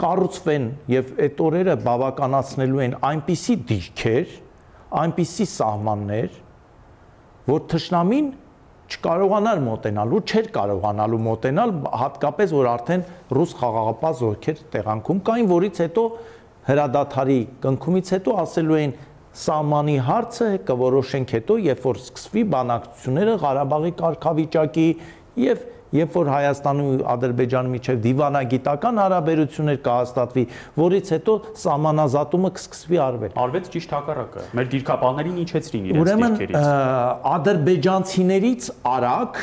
կառուցվեն 0.00 0.68
եւ 0.92 1.10
այդ 1.26 1.42
օրերը 1.46 1.74
բավականացնելու 1.86 2.82
են 2.86 2.94
այնպիսի 3.10 3.56
դիրքեր, 3.70 4.32
այնպիսի 5.02 5.46
սահմաններ, 5.56 6.38
որ 7.48 7.66
թշնամին 7.72 8.30
չկարողանար 8.86 9.60
մոտենալու, 9.66 10.20
չէր 10.30 10.48
կարողանալու 10.54 11.20
մոտենալ, 11.26 11.72
հատկապես 12.02 12.54
որ 12.56 12.68
արդեն 12.70 13.04
ռուս 13.36 13.54
խաղաղապահ 13.60 14.16
զորքեր 14.20 14.60
տեղանքում 14.76 15.22
կային, 15.26 15.48
որից 15.50 15.80
հետո 15.86 16.04
հրադադարի 16.66 17.38
կնքումից 17.66 18.12
հետո 18.16 18.36
ասելու 18.46 18.78
էին 18.80 18.94
սահմանի 19.36 19.96
հարցը 20.06 20.46
կորոշենք 20.70 21.32
հետո, 21.36 21.56
երբ 21.66 21.82
որ 21.86 21.98
սկսվի 22.00 22.44
բանակցությունները 22.54 23.34
Ղարաբաղի 23.42 23.92
կարգավիճակի 24.00 24.86
եւ 25.42 25.66
երբ 25.94 26.16
որ 26.16 26.30
Հայաստանի 26.32 26.86
ու 26.86 26.96
Ադրբեջանի 27.12 27.70
միջև 27.76 28.00
դիվանագիտական 28.06 29.00
հարաբերություններ 29.02 29.78
կհաստատվի, 29.86 30.44
որից 30.80 31.12
հետո 31.16 31.36
սահմանազատումը 31.62 32.50
կսկսվի 32.56 33.00
արվել։ 33.06 33.36
Արվեց 33.46 33.70
ճիշտ 33.76 33.94
հակառակը։ 33.96 34.44
Մեր 34.56 34.70
դիրքապահներին 34.74 35.38
իջեցրին 35.46 35.86
իրենց 35.86 36.10
դիրքերից։ 36.10 36.56
Ուրեմն 36.56 37.30
ադրբեջանցիներից 37.36 38.68
արագ 38.96 39.40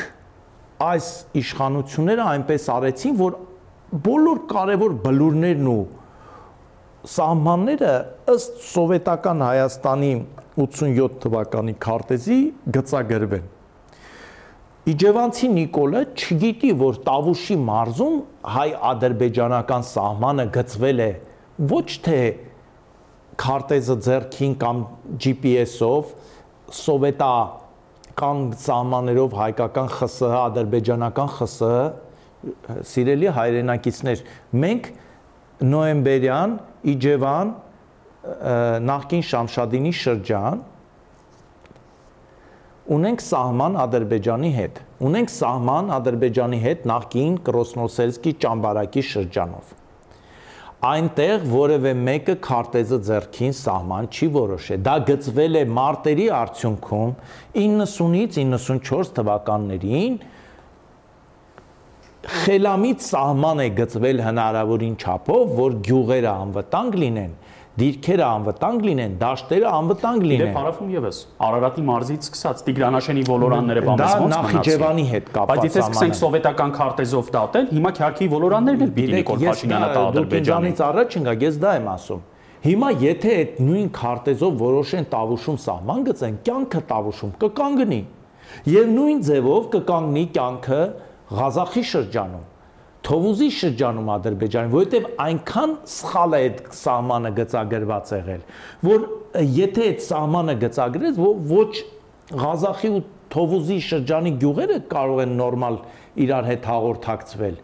այս 0.84 1.10
իշխանությունները 1.44 2.24
այնպես 2.34 2.70
արեցին, 2.74 3.18
որ 3.24 3.36
բոլոր 4.04 4.40
կարևոր 4.50 4.96
բլուրներն 5.04 5.68
ու 5.74 5.82
սահմանները 7.14 7.94
ըստ 8.34 8.62
սովետական 8.74 9.44
Հայաստանի 9.48 10.14
87 10.60 11.20
թվականի 11.24 11.76
քարտեզի 11.84 12.40
գծագրվեն 12.78 13.53
Իջևանցի 14.84 15.48
Նիկոլը 15.48 16.00
չգիտի, 16.12 16.70
որ 16.76 16.98
Տավուշի 17.06 17.56
մարզում 17.64 18.16
հայ-ադրբեջանական 18.52 19.86
սահմանը 19.88 20.46
գծվել 20.58 21.04
է 21.04 21.08
ոչ 21.72 21.86
թե 22.04 22.18
քարտեզը 23.44 23.96
ձեռքին 24.08 24.58
կամ 24.60 24.82
GPS-ով, 25.24 26.12
սովետա 26.84 27.32
կամ 28.20 28.42
սահմաններով 28.66 29.38
հայկական 29.40 29.88
ԽՍՀ, 29.94 30.36
ադրբեջանական 30.42 31.32
ԽՍՀ 31.38 32.84
սիրելի 32.92 33.32
հայրենակիցներ, 33.40 34.28
մենք 34.52 34.92
նոեմբերյան 35.64 36.60
Իջևան 36.92 37.56
նախկին 38.84 39.24
Շամշադինի 39.32 39.94
շրջան 40.04 40.64
ունենք 42.92 43.22
սահման 43.24 43.78
Ադրբեջանի 43.80 44.50
հետ։ 44.58 44.80
Ունենք 45.08 45.30
սահման 45.32 45.92
Ադրբեջանի 45.98 46.58
հետ 46.64 46.82
նախկին 46.92 47.38
Կրոսնոսելսկի 47.48 48.34
ճամբարակի 48.44 49.04
շրջանով։ 49.10 49.72
Այնտեղ 50.84 51.46
որևէ 51.48 51.94
մեկը 51.96 52.36
քարտեզը 52.44 53.00
ձեռքին 53.08 53.54
սահման 53.56 54.10
չի 54.12 54.28
որոշել։ 54.36 54.82
Դա 54.84 54.96
գծվել 55.10 55.56
է 55.56 55.64
մարտերի 55.78 56.26
արդյունքում 56.44 57.14
90-ից 57.56 58.40
94 58.44 59.14
թվականներին 59.20 60.18
խելամիտ 62.44 63.08
սահման 63.08 63.64
է 63.64 63.70
գծվել 63.80 64.22
հնարավորին 64.28 65.00
չափով, 65.00 65.56
որ 65.64 65.80
գյուղերը 65.88 66.32
անվտանգ 66.34 67.00
լինեն 67.00 67.32
դիրքերը 67.74 68.26
անվտանգ 68.28 68.84
լինեն, 68.86 69.14
դաշտերը 69.18 69.70
անվտանգ 69.74 70.26
լինեն։ 70.30 70.44
Դե 70.44 70.58
հարավում 70.58 70.90
եւս. 70.94 71.22
Արարատի 71.48 71.86
մարզից 71.88 72.28
սկսած 72.28 72.60
Տիգրանաշենի 72.68 73.24
ոլորանները 73.30 73.84
բամբես 73.88 74.14
ոնց 74.14 74.22
մնացին։ 74.24 74.34
Դա 74.34 74.42
Նախիջևանի 74.44 75.06
հետ 75.10 75.32
կապված։ 75.34 75.50
Բայց 75.54 75.66
եթե 75.66 75.82
սկսենք 75.84 76.18
սովետական 76.20 76.76
քարտեզով 76.78 77.32
դատել, 77.34 77.66
հիմա 77.74 77.94
քյարքի 77.98 78.28
ոլորաններն 78.34 78.86
էլ 78.86 78.94
պիտի 78.94 79.18
Նիկոլ 79.18 79.42
Փաշինյանը 79.44 79.90
տա 79.90 80.06
Ադրբեջանին։ 80.14 80.78
Դուք 80.78 80.86
առաջ 80.94 81.18
ընկա, 81.24 81.36
ես 81.44 81.60
դա 81.64 81.74
եմ 81.82 81.90
ասում։ 81.98 82.24
Հիմա 82.64 82.90
եթե 83.02 83.32
այդ 83.42 83.58
նույն 83.60 83.90
քարտեզով 83.98 84.54
որոշեն 84.62 85.08
Տավուշում 85.18 85.58
սահման 85.66 86.06
գծեն, 86.14 86.38
կյանքը 86.48 86.82
Տավուշում 86.94 87.34
կկանգնի։ 87.42 88.02
Եվ 88.70 88.88
նույն 88.94 89.22
ձևով 89.28 89.68
կկանգնի 89.74 90.26
կյանքը 90.38 90.82
Ղազախի 91.34 91.84
շրջանում 91.90 92.50
Թովուզի 93.04 93.48
շրջանում 93.58 94.10
Ադրբեջանի, 94.14 94.72
որովհետև 94.74 95.08
այնքան 95.24 95.74
սխալ 95.94 96.36
է 96.36 96.40
այդ 96.44 96.60
սահմանը 96.78 97.32
գծագրված 97.40 98.12
եղել, 98.16 98.46
որ 98.88 99.08
եթե 99.58 99.88
այդ 99.90 100.06
սահմանը 100.06 100.56
գծագրեց, 100.62 101.20
ոչ 101.52 101.72
Ղազախի 102.44 102.92
ու 102.94 103.02
Թովուզի 103.34 103.80
շրջանի 103.90 104.32
գյուղերը 104.44 104.78
կարող 104.94 105.22
են 105.24 105.36
նորմալ 105.42 105.80
իրար 106.24 106.48
հետ 106.54 106.70
հաղորդակցվել, 106.72 107.60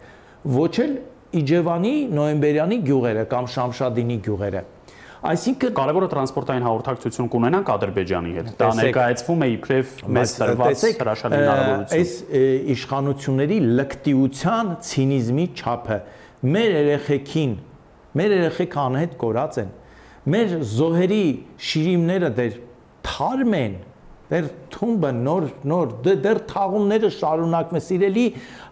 ոչ 0.60 0.72
էլ 0.84 0.92
Իջևանի, 1.40 1.94
Նոյեմբերյանի 2.10 2.76
գյուղերը 2.90 3.24
կամ 3.30 3.48
Շամշադինի 3.54 4.16
գյուղերը։ 4.26 4.62
Այսինքն 5.20 5.74
կարևորը 5.76 6.06
տրանսպորտային 6.14 6.64
հաղորդակցություն 6.64 7.26
կունենանք 7.32 7.70
Ադրբեջանի 7.74 8.30
հետ։ 8.36 8.46
Դա 8.56 8.68
ներկայացվում 8.78 9.42
է 9.44 9.48
իբրև 9.54 9.90
մեծ 10.16 10.32
տրված 10.40 10.84
հրաշալի 11.00 11.40
հնարավորություն։ 11.40 11.98
Այս 11.98 12.14
իշխանությունների 12.74 13.58
լկտիության, 13.80 14.72
ցինիզմի 14.88 15.46
չափը 15.60 16.00
մեր 16.56 16.72
երեխեքին, 16.78 17.54
մեր 18.16 18.34
երեխեքը 18.38 18.80
անհետ 18.86 19.14
կորած 19.20 19.60
են։ 19.60 19.70
Մեր 20.30 20.56
զոհերի 20.72 21.22
շիրիմները 21.68 22.34
դեր 22.40 22.58
թարմ 23.10 23.54
են, 23.60 23.78
դեր 24.30 24.48
թումբը 24.70 25.10
նոր 25.16 25.46
նոր 25.66 25.94
դեր 26.06 26.40
թաղումները 26.50 27.08
շարունակվում 27.16 27.78
է 27.78 27.82
սիրելի 27.86 28.26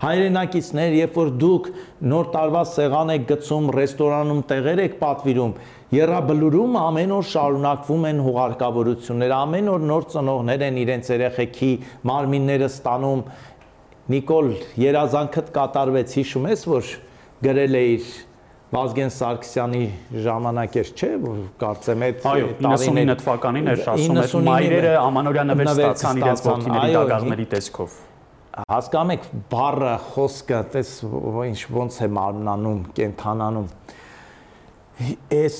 հայրենակիցներ 0.04 0.94
երբ 0.98 1.18
որ 1.18 1.32
դուք 1.42 1.70
նոր 2.12 2.28
տարվա 2.36 2.62
սեղան 2.72 3.10
եք 3.16 3.24
գցում 3.32 3.66
ռեստորանում 3.78 4.42
տեղեր 4.52 4.82
եք 4.84 4.94
պատվիրում 5.02 5.56
Երաբլուրում 5.88 6.74
ամեն 6.76 7.12
օր 7.16 7.26
շարունակվում 7.32 8.02
են 8.08 8.18
հուղարկավորությունները, 8.26 9.36
ամեն 9.48 9.68
օր 9.72 9.84
նոր 9.88 10.06
ծնողներ 10.12 10.64
են 10.66 10.80
իրենց 10.82 11.10
երեխեքի 11.14 11.70
մարմինները 12.10 12.68
ստանում։ 12.68 13.22
Նիկոլ 14.12 14.50
երազանքդ 14.84 15.48
կատարվեց, 15.56 16.16
հիշում 16.18 16.48
ես, 16.52 16.66
որ 16.68 16.90
գրել 17.48 17.78
էիր 17.80 18.10
Վազգեն 18.68 19.12
Սարգսյանի 19.16 19.82
ժամանակ 20.28 20.74
էր, 20.82 20.88
չէ, 20.92 21.10
որ 21.24 21.38
կարծեմ 21.62 22.02
այդ 22.04 22.26
Այո, 22.28 22.50
99 22.68 23.16
թվականին 23.22 23.70
էր 23.72 23.84
ասում, 23.94 24.20
այդ 24.24 24.34
մայրերը 24.48 24.90
ամանորյա 25.00 25.44
նվեր 25.48 25.70
ստացան 25.72 26.20
իրենց 26.20 26.42
ողջիների 26.48 26.92
դագաղների 26.98 27.46
տեսքով 27.54 27.96
հասկանում 28.58 29.12
եք 29.14 29.26
բառը 29.52 29.94
խոսքը 30.12 30.60
տես 30.74 30.92
ինչ 31.48 31.58
ոնց 31.78 31.98
է 32.02 32.08
մարմնանում 32.18 32.80
կենթանանում 32.98 33.68
այս 34.98 35.56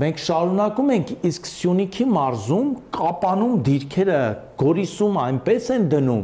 մենք 0.00 0.20
շարունակում 0.24 0.90
ենք 0.94 1.10
իսկ 1.28 1.48
Սյունիքի 1.50 2.04
մարզում 2.08 2.68
կապանում 2.96 3.56
դիրքերը 3.66 4.20
գորիսում 4.62 5.18
այնպես 5.22 5.66
են 5.74 5.84
դնում 5.92 6.22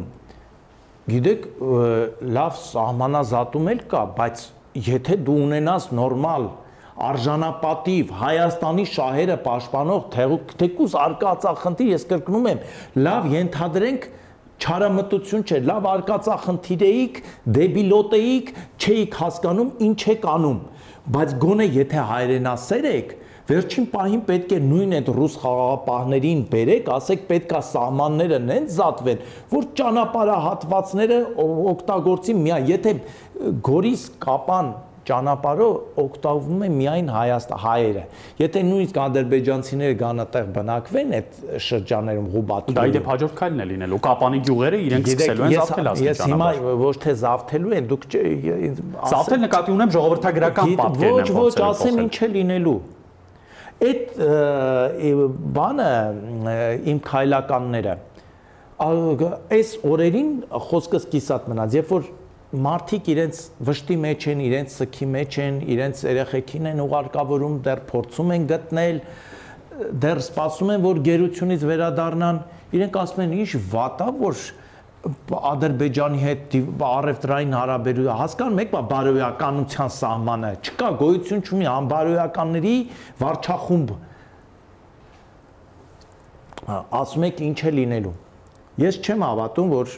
գիտեք 1.12 1.45
լավ 2.38 2.57
սահմանազատում 2.62 3.69
էլ 3.73 3.83
կա 3.93 4.00
բայց 4.21 4.47
եթե 4.88 5.19
դու 5.28 5.37
ունենաս 5.49 5.90
նորմալ 5.99 6.49
արժանապատիվ 7.09 8.14
Հայաստանի 8.23 8.87
շահերը 8.95 9.37
պաշտպանող 9.45 10.09
թեկուս 10.62 10.97
արկածախնդիր 11.05 11.93
ես 11.93 12.09
կրկնում 12.14 12.49
եմ 12.55 12.64
լավ 13.09 13.28
ենթադրենք 13.35 14.09
չարամտություն 14.59 15.45
չէ 15.47 15.61
լավ 15.69 15.85
արկածախնդիր 15.93 16.83
էիք 16.88 17.21
դեբիլոտ 17.59 18.17
էիք 18.19 18.50
չէիք 18.83 19.21
հասկանում 19.21 19.71
ինչ 19.88 20.00
եք 20.17 20.26
անում 20.33 20.59
բայց 21.15 21.35
գոնե 21.43 21.67
եթե 21.79 22.05
հայրենասեր 22.09 22.88
եք, 22.88 23.12
վերջին 23.49 23.87
պահին 23.93 24.23
պետք 24.29 24.50
է 24.53 24.59
նույն 24.65 24.91
այդ 24.99 25.07
ռուս 25.17 25.37
խաղաղապահներին 25.41 26.43
բերեք, 26.53 26.91
ասեք 26.99 27.23
պետքա 27.31 27.61
սահմանները 27.69 28.41
նենց 28.45 28.75
զատվեն, 28.77 29.23
որ 29.55 29.69
ճանապարհահատվածները 29.81 31.21
օգտագործի 31.73 32.37
միայն, 32.42 32.68
եթե 32.75 32.94
գորիս 33.68 34.05
կապան 34.27 34.71
ճանապարհը 35.09 35.66
օգտվում 36.03 36.64
է 36.64 36.68
միայն 36.75 37.09
Հայաստան 37.14 37.61
հայերը։ 37.64 38.03
Եթե 38.42 38.62
նույնիսկ 38.68 38.99
ադրբեջանցիները 39.05 39.97
գան 40.03 40.23
այդտեղ 40.25 40.51
բնակվեն 40.59 41.14
այդ 41.18 41.38
շրջաներում 41.68 42.29
Ղուբաթի։ 42.35 42.77
Դա 42.79 42.85
իդեպ 42.92 43.09
հաջորդ 43.12 43.35
քայլն 43.38 43.62
է 43.64 43.66
լինելու։ 43.73 44.01
Կապանի 44.09 44.42
գյուղերը 44.49 44.81
իրենք 44.88 45.11
սկսելու 45.14 45.49
են 45.49 45.55
զավթել 45.59 45.90
ասել 45.92 46.09
Ես 46.09 46.23
հիմա 46.29 46.51
ոչ 46.83 46.94
թե 47.05 47.14
զավթելու 47.23 47.75
են, 47.79 47.88
դուք 47.88 48.07
զավթել 49.09 49.42
նկատի 49.49 49.75
ունեմ 49.79 49.94
ժողովրդագրական 49.99 50.77
պատկերն 50.83 51.18
եմ։ 51.25 51.38
Ոչ, 51.38 51.49
ոչ, 51.49 51.55
ասեմ 51.68 52.03
ինչ 52.05 52.14
է 52.18 52.31
լինելու։ 52.38 52.79
Այդ 53.79 54.16
բանը 55.55 55.90
իմ 56.92 57.03
քայլականները 57.09 57.97
այս 58.79 59.71
օրերին 59.87 60.31
խոսքս 60.68 61.07
կիսատ 61.12 61.47
մնաց, 61.51 61.77
երբ 61.79 61.92
որ 61.94 62.11
մարդիկ 62.49 63.09
իրենց 63.13 63.41
վշտի 63.69 63.97
մեջ 64.01 64.27
են, 64.33 64.39
իրենց 64.49 64.77
սքի 64.81 65.07
մեջ 65.13 65.35
են, 65.45 65.57
իրենց 65.75 65.99
երեխեքին 66.09 66.69
են 66.71 66.79
ուղարկավորում, 66.85 67.59
դեռ 67.67 67.83
փորձում 67.91 68.31
են 68.37 68.47
գտնել, 68.49 69.01
դեռ 70.05 70.21
սպասում 70.25 70.73
են, 70.75 70.81
որ 70.87 71.01
գերությունից 71.09 71.67
վերադառնան, 71.69 72.41
իրենք 72.79 72.97
ասում 73.03 73.23
են, 73.25 73.35
ինչ 73.43 73.51
վատա, 73.75 74.09
որ 74.23 74.41
Ադրբեջանի 75.29 76.19
հետ 76.25 76.55
առևտրային 76.89 77.53
հարաբերություն 77.55 78.19
հասկանում 78.19 78.63
եք, 78.65 78.73
բարոյականության 78.91 79.93
սահմանը 79.95 80.51
չկա, 80.59 80.89
գոյություն 81.03 81.45
չունի 81.47 81.69
անբարոյականների 81.71 82.73
վարչախումբ։ 83.21 83.93
Ասում 86.99 87.29
եք 87.29 87.45
ինչ 87.47 87.59
է 87.63 87.73
լինելու։ 87.79 88.17
Ես 88.83 88.99
չեմ 89.07 89.25
հավատում, 89.29 89.71
որ 89.79 89.95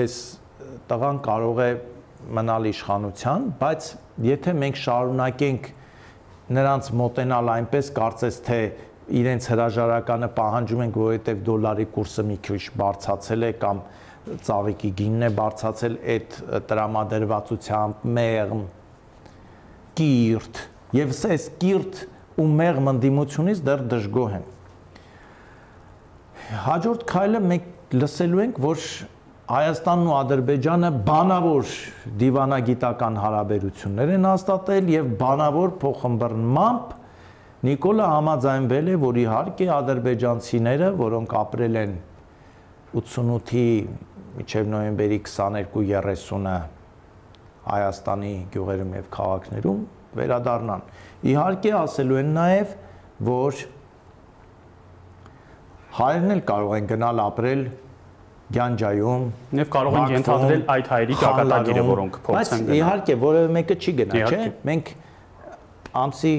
այս 0.00 0.16
տղան 0.90 1.20
կարող 1.24 1.60
է 1.64 1.70
մնալ 2.34 2.68
իշխանության, 2.70 3.48
բայց 3.60 3.88
եթե 4.24 4.54
մենք 4.60 4.80
շարունակենք 4.84 5.68
նրանց 6.54 6.90
մոտենալ 7.00 7.50
այնպես 7.54 7.90
կարծես 7.98 8.38
թե 8.48 8.60
իրենց 9.20 9.48
հրաժարականը 9.52 10.28
պահանջում 10.38 10.82
ենք, 10.84 10.96
որովհետև 11.04 11.42
դոլարի 11.48 11.86
կուրսը 11.94 12.24
մի 12.30 12.36
քիչ 12.48 12.62
բարձացել 12.80 13.44
է 13.44 13.50
կամ 13.64 13.82
ծաղիկի 14.44 14.90
գինն 15.00 15.26
է 15.26 15.30
բարձացել 15.36 15.96
այդ 16.14 16.36
տրամադրվածությամբ 16.70 18.06
մեղմ 18.18 18.62
կիրթ 19.98 20.60
եւ 20.96 21.12
այս 21.28 21.48
կիրթ 21.60 22.00
ու 22.40 22.46
մեղմ 22.60 22.90
ընդդիմությունից 22.94 23.60
դեռ 23.68 23.84
դժգոհ 23.92 24.36
են 24.38 24.46
հաջորդ 26.64 27.04
քայլը 27.10 27.42
մենք 27.50 27.94
լսելու 28.00 28.42
ենք 28.44 28.62
որ 28.64 28.80
Հայաստանն 29.44 30.06
ու 30.08 30.12
Ադրբեջանը 30.16 30.88
բանավոր 31.04 31.72
դիվանագիտական 32.20 33.16
հարաբերություններ 33.20 34.12
են 34.14 34.22
հաստատել 34.24 34.86
եւ 34.94 35.10
բանավոր 35.20 35.74
փոխմբռնմամբ 35.82 36.94
Նիկոլը 37.64 38.06
համաձայնվել 38.12 38.88
է, 38.88 38.94
որ 39.04 39.18
իհարկե 39.24 39.68
ադրբեջանցիները, 39.74 40.88
որոնք 41.00 41.36
ապրել 41.42 41.78
են 41.82 41.92
88-ի 43.02 43.66
մինչև 44.38 44.72
նոյեմբերի 44.72 45.20
22-30-ը 45.28 46.56
Հայաստանի 47.68 48.34
գյուղերում 48.56 48.98
եւ 49.00 49.06
քաղաքներում 49.20 49.86
վերադառնան։ 50.24 50.90
Իհարկե 51.34 51.72
ասելու 51.84 52.20
են 52.24 52.34
նաեւ, 52.40 52.76
որ 53.28 53.64
հայերն 56.00 56.34
էլ 56.34 56.44
կարող 56.48 56.76
են 56.80 56.92
գնալ 56.94 57.24
ապրել 57.28 57.64
Գյանջայում 58.52 59.22
եւ 59.56 59.68
կարող 59.72 59.94
են 59.98 60.10
ենթադրել 60.14 60.64
այդ 60.74 60.88
հայերի 60.92 61.14
ճակատագիրը, 61.20 61.84
որոնք 61.88 62.18
փորձեն 62.26 62.64
գնալ։ 62.64 62.68
Բայց 62.68 62.78
իհարկե 62.78 63.16
որևէ 63.24 63.52
մեկը 63.56 63.76
չի 63.80 63.94
գնա, 64.00 64.20
չէ՞։ 64.28 64.40
Մենք 64.68 64.90
ամսի 66.04 66.32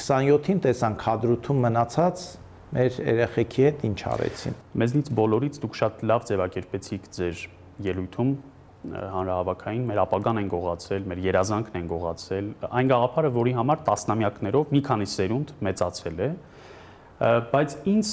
27-ին 0.00 0.62
տեսանք 0.64 1.04
հադրութում 1.10 1.60
մնացած 1.66 2.24
մեր 2.70 2.98
երեխեքի 3.02 3.64
հետ 3.66 3.84
ինչ 3.90 4.00
արեցին։ 4.14 4.58
Մեզնից 4.80 5.08
բոլորից 5.20 5.60
դուք 5.60 5.78
շատ 5.80 6.04
լավ 6.10 6.26
ձևակերպեցիք 6.30 7.08
ձեր 7.16 7.40
ելույթում 7.90 8.30
հանրահավաքային 8.80 9.82
մեր 9.90 9.98
ապագան 10.06 10.40
են 10.40 10.46
գողացել, 10.54 11.02
մեր 11.10 11.18
երազանքն 11.26 11.74
են 11.80 11.88
գողացել, 11.90 12.46
այն 12.80 12.92
գաղափարը, 12.92 13.32
որի 13.34 13.52
համար 13.58 13.82
տասնամյակներով 13.90 14.72
մի 14.72 14.80
քանի 14.86 15.08
սերունդ 15.10 15.52
մեծացել 15.66 16.22
է, 16.24 16.30
բայց 17.20 17.72
ինձ 17.84 18.10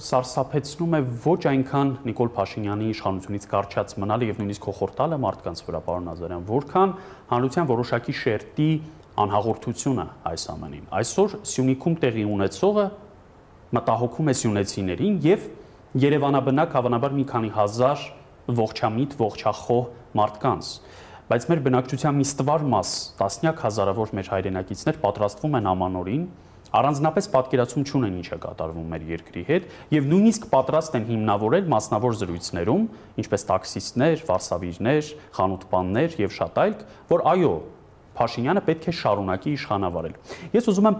սարսափեցնում 0.00 0.94
է 0.96 1.00
ոչ 1.26 1.40
այնքան 1.50 1.88
Նիկոլ 2.08 2.30
Փաշինյանի 2.36 2.86
իշխանությունից 2.94 3.46
կարճած 3.50 3.90
մնալը 4.00 4.28
եւ 4.30 4.38
նույնիսկ 4.40 4.68
խորտալը 4.78 5.18
մարդկանց 5.26 5.60
վրա, 5.66 5.80
պարոն 5.84 6.08
Ազարյան, 6.12 6.46
որքան 6.48 6.94
հանրության 7.36 7.68
որոշակի 7.68 8.14
շերտի 8.16 8.70
անհաղորդությունը 9.26 10.06
այս 10.32 10.46
ամենին։ 10.56 10.88
Այսօր 10.96 11.36
Սյունիքում 11.52 11.98
տեղի 12.00 12.24
ունեցողը 12.32 12.86
մտահոգում 13.76 14.32
է 14.32 14.34
սյունեցիներին 14.40 15.20
եւ 15.26 15.46
Երևանաբնակ 16.06 16.74
հավանաբար 16.76 17.12
մի 17.16 17.24
քանի 17.28 17.50
հազար 17.56 18.00
ողջամիտ, 18.56 19.14
ողջախոհ 19.20 19.84
մարդկանց 20.16 20.72
բայց 21.26 21.46
մեր 21.50 21.60
բնակչության 21.66 22.18
մի 22.20 22.24
ստվար 22.26 22.64
մաս, 22.70 22.90
տասնյակ 23.18 23.62
հազարավոր 23.66 24.12
մեր 24.14 24.28
հայրենակիցներ 24.30 24.98
պատրաստվում 25.02 25.56
են 25.58 25.70
ամանորին 25.72 26.26
առանձնապես 26.76 27.28
պատկերացում 27.36 27.84
չունեն 27.86 28.16
ինչ 28.20 28.28
է 28.34 28.38
կատարվում 28.42 28.88
մեր 28.92 29.04
երկրի 29.12 29.42
հետ 29.46 29.68
եւ 29.94 30.08
նույնիսկ 30.10 30.48
պատրաստ 30.50 30.98
են 30.98 31.06
հիմնավորել 31.10 31.70
մասնավոր 31.72 32.16
զրույցներում, 32.20 32.84
ինչպես 33.22 33.46
տաքսիստներ, 33.50 34.24
վարսավիրներ, 34.26 35.10
խանութպաններ 35.36 36.20
եւ 36.26 36.36
շատ 36.36 36.60
այլ, 36.66 36.76
որ 37.12 37.26
այո, 37.36 37.54
Փաշինյանը 38.16 38.60
պետք 38.64 38.86
է 38.88 38.92
շարունակի 38.96 39.50
իշխանավարել։ 39.56 40.14
Ես 40.56 40.68
ուզում 40.72 40.86
եմ 40.88 40.94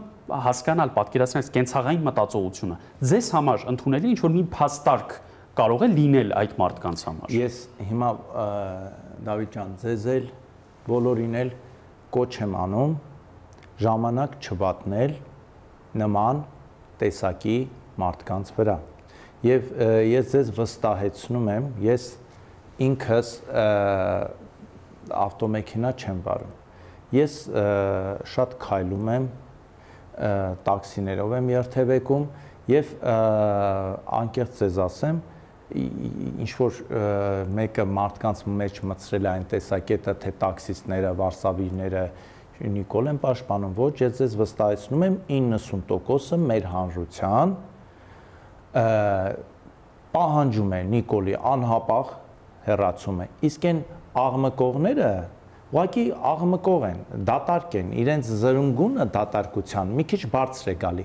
հասկանալ, 0.46 0.90
պատկերացնել 0.96 1.40
այս 1.40 1.48
կենցաղային 1.55 2.02
մտածողությունը։ 2.07 2.76
Ձեզ 3.09 3.31
համար 3.37 3.64
ընդունելի 3.72 4.11
ինչ 4.12 4.18
որ 4.20 4.35
մի 4.37 4.42
փաստարկ 4.52 5.14
կարող 5.57 5.85
է 5.87 5.88
լինել 5.96 6.35
այդ 6.37 6.57
մարդկանց 6.61 7.05
համար։ 7.07 7.33
Ես 7.37 7.61
հիմա 7.88 8.11
Դավիթ 9.26 9.57
ջան, 9.57 9.70
ձեզ 9.81 10.05
էլ 10.12 10.26
բոլորին 10.90 11.38
էլ 11.40 11.52
կոչ 12.16 12.33
եմ 12.37 12.59
անում 12.66 12.92
ժամանակ 13.87 14.37
չվատնել 14.44 15.16
նման 16.01 16.45
տեսակի 17.01 17.57
մարդկանց 18.01 18.53
վրա։ 18.57 18.77
Եվ 19.47 19.73
ես 20.11 20.31
ձեզ 20.33 20.53
վստահեցնում 20.57 21.51
եմ, 21.53 21.67
ես 21.87 22.07
ինքս 22.87 23.33
ավտոմեքենա 25.27 25.93
չեմ 25.97 26.23
վարում։ 26.27 26.55
Ես 27.17 27.37
շատ 28.33 28.57
քայլում 28.65 29.11
եմ, 29.17 29.29
տաքսիներով 30.67 31.35
եմ 31.37 31.51
երթևեկում 31.53 32.29
եւ 32.73 32.93
անկեղծ 34.17 34.61
ձեզ 34.61 34.79
ասեմ, 34.87 35.21
ինչ 35.77 36.51
որ 36.57 36.81
մեկը 37.59 37.85
մարդկանց 37.91 38.43
մեջ 38.63 38.81
մցրել 38.91 39.29
այն 39.33 39.47
տեսակետը, 39.51 40.15
թե 40.23 40.33
տաքսիստները, 40.43 41.13
վարսավիրները 41.21 42.05
Նիկոլ 42.57 43.11
են 43.12 43.19
պաշտպանում, 43.21 43.73
ոչ, 43.77 43.95
ես 44.01 44.21
ձեզ 44.21 44.35
վստահեցնում 44.40 45.03
եմ 45.07 45.16
90%-ը 45.29 46.38
մեր 46.47 46.69
հանրության 46.73 47.55
պահանջում 50.16 50.73
է 50.77 50.81
Նիկոլի 50.92 51.35
անհապաղ 51.53 52.12
հերացում 52.66 53.19
է։ 53.21 53.27
Իսկ 53.51 53.66
այն 53.71 53.83
աղմկողները 54.23 55.11
ուղղակի 55.66 56.05
աղմկող 56.31 56.85
են, 56.87 57.01
դատարկ 57.27 57.75
են, 57.81 57.88
իրենց 58.01 58.29
զրունգունը 58.40 59.07
դատարկության 59.16 59.90
մի 59.99 60.05
քիչ 60.12 60.21
բարձր 60.33 60.71
է 60.73 60.75
գալի։ 60.85 61.05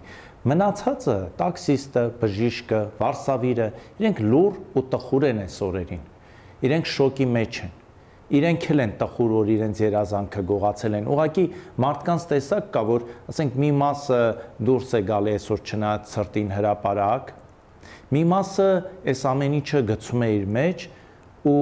Մնացածը, 0.52 1.18
տաքսիստը, 1.42 2.04
բժիշկը, 2.22 2.82
վարսավիրը, 3.02 3.68
իրենք 4.02 4.22
լուր 4.32 4.60
ու 4.78 4.86
տխուր 4.94 5.28
են 5.32 5.44
այս 5.44 5.58
օրերին։ 5.68 6.06
Իրենք 6.70 6.92
շոկի 6.94 7.28
մեջ 7.36 7.60
են։ 7.66 7.74
Իրենք 8.32 8.66
էլ 8.72 8.82
են 8.86 8.92
տխուր, 9.02 9.32
որ 9.36 9.50
իրենց 9.52 9.80
երազանքը 9.82 10.42
գողացել 10.52 10.98
են։ 11.02 11.08
Ուղղակի 11.12 11.46
մարդկանց 11.84 12.26
տեսակ 12.32 12.70
կա, 12.72 12.84
որ 12.88 13.06
ասենք 13.32 13.58
մի 13.60 13.72
մասը 13.82 14.20
դուրս 14.72 14.94
է 14.96 15.02
գալի 15.12 15.34
այսօր 15.36 15.64
չնայած 15.68 16.12
ցրտին 16.12 16.52
հրաապարակ, 16.56 17.32
մի 18.12 18.24
մասը 18.32 18.68
այս 19.12 19.24
ամեն 19.32 19.58
ինչը 19.60 19.82
գցում 19.92 20.24
է 20.24 20.30
իր 20.38 20.46
մեջ 20.56 20.86
ու 21.52 21.60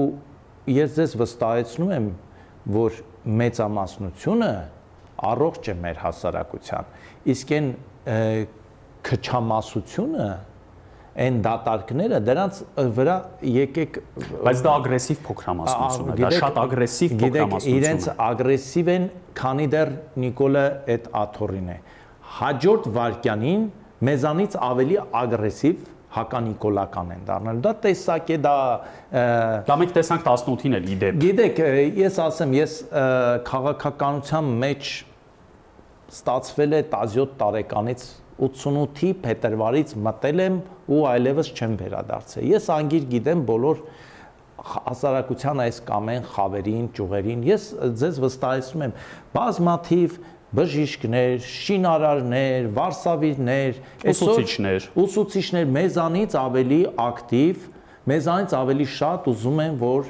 ես 0.69 0.95
ձեզ 0.99 1.15
վստահեցնում 1.23 1.93
եմ, 1.97 2.07
որ 2.75 3.01
մեծամասնությունը 3.39 4.51
առողջ 5.29 5.69
է 5.69 5.75
մեր 5.83 5.99
հասարակության։ 6.03 6.93
Իսկ 7.33 7.53
այն 7.57 7.67
քչամասությունը 9.09 10.27
այն 11.19 11.39
դատարկները 11.45 12.19
դրանց 12.29 12.59
վրա 12.97 13.15
եկեք 13.53 13.99
բայց 14.47 14.63
դա 14.65 14.73
ագրեսիվ 14.79 15.21
փոքրամասնություն 15.27 16.11
է 16.13 16.17
դա 16.19 16.31
շատ 16.37 16.59
ագրեսիվ 16.63 17.15
փոքրամասնություն 17.23 17.75
է 17.75 17.79
իրենց 17.79 18.09
ագրեսիվ 18.29 18.91
են 18.95 19.07
քանի 19.39 19.67
դեռ 19.75 19.93
Նիկոլը 20.23 20.65
այդ 20.95 21.09
աթորին 21.23 21.69
է 21.69 21.77
հաջորդ 22.39 22.89
վարքյանին 22.99 23.63
մեզանից 24.09 24.59
ավելի 24.69 24.99
ագրեսիվ 25.19 25.87
հականիկոլական 26.09 27.11
են 27.13 27.25
դառնալու։ 27.27 27.61
Դա 27.65 27.73
տեսակ 27.83 28.31
է, 28.33 28.37
դա 28.41 28.53
դա 29.67 29.75
մենք 29.81 29.91
տեսանք 29.97 30.23
18-ին 30.31 30.77
էլ 30.79 30.87
իդեպ։ 30.95 31.19
Գիտեք, 31.21 31.61
ես 31.99 32.17
ասեմ, 32.23 32.55
ես 32.57 32.77
քաղաքականության 33.49 34.49
մեջ 34.63 34.89
ստացվել 36.09 36.73
է 36.79 36.81
17 36.89 37.35
տարեկանից 37.43 38.07
88-ի 38.39 39.09
փետրվարից 39.23 39.95
մտել 40.05 40.43
եմ 40.45 40.59
ու 40.89 41.01
այլևս 41.09 41.51
չեմ 41.55 41.73
վերադարձել։ 41.79 42.47
Ես 42.49 42.67
անգիր 42.75 43.07
գիտեմ 43.13 43.43
բոլոր 43.49 43.81
հասարակության 44.59 45.61
այս 45.65 45.79
կամ 45.87 46.09
այն 46.13 46.25
խավերին, 46.33 46.87
ճյուղերին։ 46.97 47.43
Ես 47.47 47.67
ձեզ 47.99 48.19
վստահեցնում 48.25 48.85
եմ, 48.87 48.95
բազմաթիվ 49.35 50.17
բժիշկներ, 50.59 51.35
շինարարներ, 51.45 52.69
վարսավիրներ, 52.75 53.81
ուսուցիչներ, 54.09 54.87
ուսուցիչներ 55.03 55.67
մեզանից 55.75 56.37
ավելի 56.39 56.79
ակտիվ, 57.05 57.67
մեզանից 58.09 58.55
ավելի 58.59 58.87
շատ 58.97 59.29
ուզում 59.29 59.61
են, 59.65 59.77
որ 59.83 60.09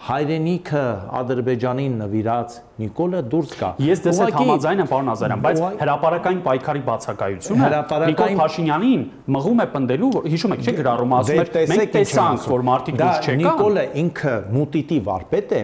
հայրենիքը 0.00 0.82
Ադրբեջանին 1.18 1.96
նվիրած 2.00 2.54
Նիկոլը 2.80 3.18
դուրս 3.32 3.50
գա։ 3.60 3.68
Ես 3.84 4.00
դες 4.06 4.20
հետ 4.22 4.38
համաձայն 4.38 4.80
եմ, 4.80 4.88
պարոն 4.90 5.10
Ազարյան, 5.12 5.42
բայց 5.44 5.60
հրաապարական 5.82 6.40
պայքարի 6.46 6.82
բացակայությունը 6.86 7.68
Նիկոլ 8.08 8.38
Փաշինյանին 8.40 9.04
մղում 9.36 9.60
է 9.60 9.68
պնդելու, 9.76 10.10
հիշում 10.32 10.56
եք, 10.56 10.64
չէ՞ 10.64 10.74
գրառում 10.80 11.14
ասում 11.20 11.42
է, 11.44 11.66
մենք 11.74 11.94
տեսանք, 12.00 12.48
որ 12.54 12.66
մարդիկ 12.70 12.98
դուրս 13.00 13.20
չեկան։ 13.20 13.44
Նիկոլը 13.44 13.84
ինքը 14.00 14.34
մուտիտի 14.56 15.00
վարպետ 15.10 15.54
է, 15.60 15.62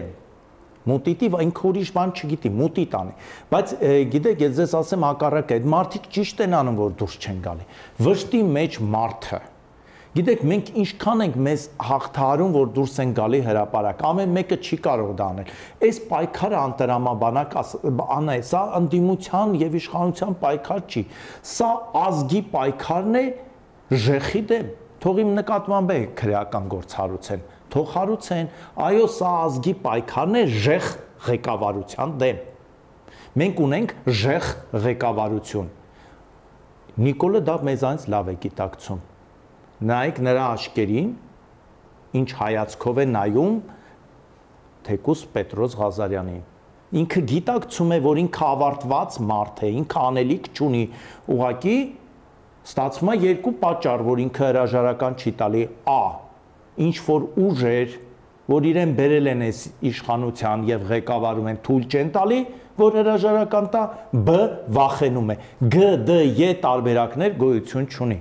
մուտիտի 0.87 1.29
ինքը 1.47 1.67
ուրիշ 1.67 1.89
բան 1.97 2.13
չգիտի, 2.15 2.51
մուտիտ 2.61 2.93
անի։ 3.01 3.15
Բայց 3.57 3.73
գիտեք, 4.13 4.45
ես 4.47 4.53
ձեզ 4.61 4.75
ասեմ 4.85 5.07
հակառակը, 5.07 5.57
այդ 5.57 5.69
մարդիկ 5.73 6.09
ճիշտ 6.15 6.43
են 6.47 6.57
անում, 6.61 6.77
որ 6.85 6.95
դուրս 7.01 7.17
չեն 7.27 7.41
գալի։ 7.47 7.67
Վշտի 8.07 8.43
մեջ 8.55 8.79
մարդը 8.95 9.41
Գիտեք, 10.17 10.43
մենք 10.49 10.69
ինչքան 10.81 11.23
ենք 11.27 11.35
մեզ 11.45 11.63
հաղթարում, 11.85 12.53
որ 12.55 12.69
դուրս 12.73 12.93
են 13.03 13.11
գալի 13.17 13.39
հրաապարակ, 13.45 13.99
ամեն 14.09 14.31
մեկը 14.33 14.57
չի 14.65 14.77
կարող 14.87 15.09
դա 15.19 15.25
անել։ 15.33 15.49
Այս 15.85 15.99
պայքարը 16.09 16.57
անտրամաբանակ 16.61 17.57
անա 18.17 18.37
սա 18.49 18.63
ընդդիմության 18.79 19.53
եւ 19.61 19.77
իշխանության 19.77 20.37
պայքար 20.41 20.81
չի։ 20.87 21.03
Սա 21.51 21.69
ազգի 22.01 22.41
պայքարն 22.55 23.19
է 23.21 23.25
ժեխի 24.07 24.43
դեմ։ 24.53 24.71
Թող 25.05 25.21
իմ 25.21 25.35
նկատմամբ 25.37 25.93
է 25.93 25.99
քրեական 26.23 26.71
գործ 26.73 26.97
հարուցեն։ 26.97 27.43
Թող 27.77 27.93
հարուցեն, 27.97 28.49
այո, 28.87 29.11
սա 29.19 29.33
ազգի 29.43 29.75
պայքարն 29.85 30.39
է 30.41 30.45
ժեխ 30.65 30.89
ղեկավարության 31.27 32.17
դեմ։ 32.25 32.41
Մենք 33.37 33.61
ունենք 33.67 33.93
ժեխ 34.23 34.49
ղեկավարություն։ 34.87 35.69
Նիկոլը 37.05 37.45
դա 37.51 37.59
մեզանից 37.69 38.09
լավ 38.17 38.33
է 38.33 38.37
գիտակցում 38.47 39.05
նայեք 39.77 40.19
նրա 40.25 40.45
աչքերին, 40.57 41.09
ինչ 42.17 42.29
հայացքով 42.39 43.01
է 43.03 43.05
նայում 43.13 43.57
թեկուս 44.87 45.25
Պետրոս 45.35 45.75
Ղազարյանին։ 45.77 46.45
Ինքը 46.97 47.23
գիտակցում 47.33 47.93
է, 47.93 47.99
որ 48.07 48.21
ինքը 48.23 48.47
ավարտված 48.47 49.19
մարդ 49.29 49.63
է, 49.67 49.71
ինքը 49.83 50.03
անելիք 50.07 50.49
չունի, 50.57 50.83
ուղակի 51.35 51.77
ստացվում 52.71 53.11
է 53.13 53.17
երկու 53.27 53.53
պատճառ, 53.65 54.05
որ 54.07 54.23
ինքը 54.25 54.47
հրաժարական 54.47 55.19
չի 55.21 55.33
տալի։ 55.43 55.65
Ա. 55.93 56.05
ինչ 56.87 56.97
որ 57.07 57.27
ուժեր, 57.41 57.93
որ 58.47 58.67
իրեն 58.71 58.91
բերել 58.97 59.29
են 59.33 59.45
այս 59.47 59.61
իշխանության 59.91 60.65
եւ 60.71 60.87
ղեկավարում 60.93 61.51
են, 61.53 61.61
թույլ 61.67 61.85
չեն 61.91 62.11
տալի, 62.17 62.41
որ 62.77 62.99
հրաժարական 63.01 63.69
տա, 63.73 63.83
Բ. 64.13 64.37
վախենում 64.77 65.31
է։ 65.33 65.37
Գ, 65.73 65.85
Դ, 66.07 66.19
Ե 66.37 66.51
տարբերակներ 66.65 67.39
գոյություն 67.41 67.89
չունի 67.91 68.19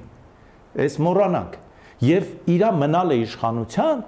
այս 0.84 1.00
մոռանանք 1.06 1.62
եւ 2.06 2.32
իրա 2.56 2.70
մնալ 2.76 3.14
է 3.16 3.18
իշխանության 3.24 4.04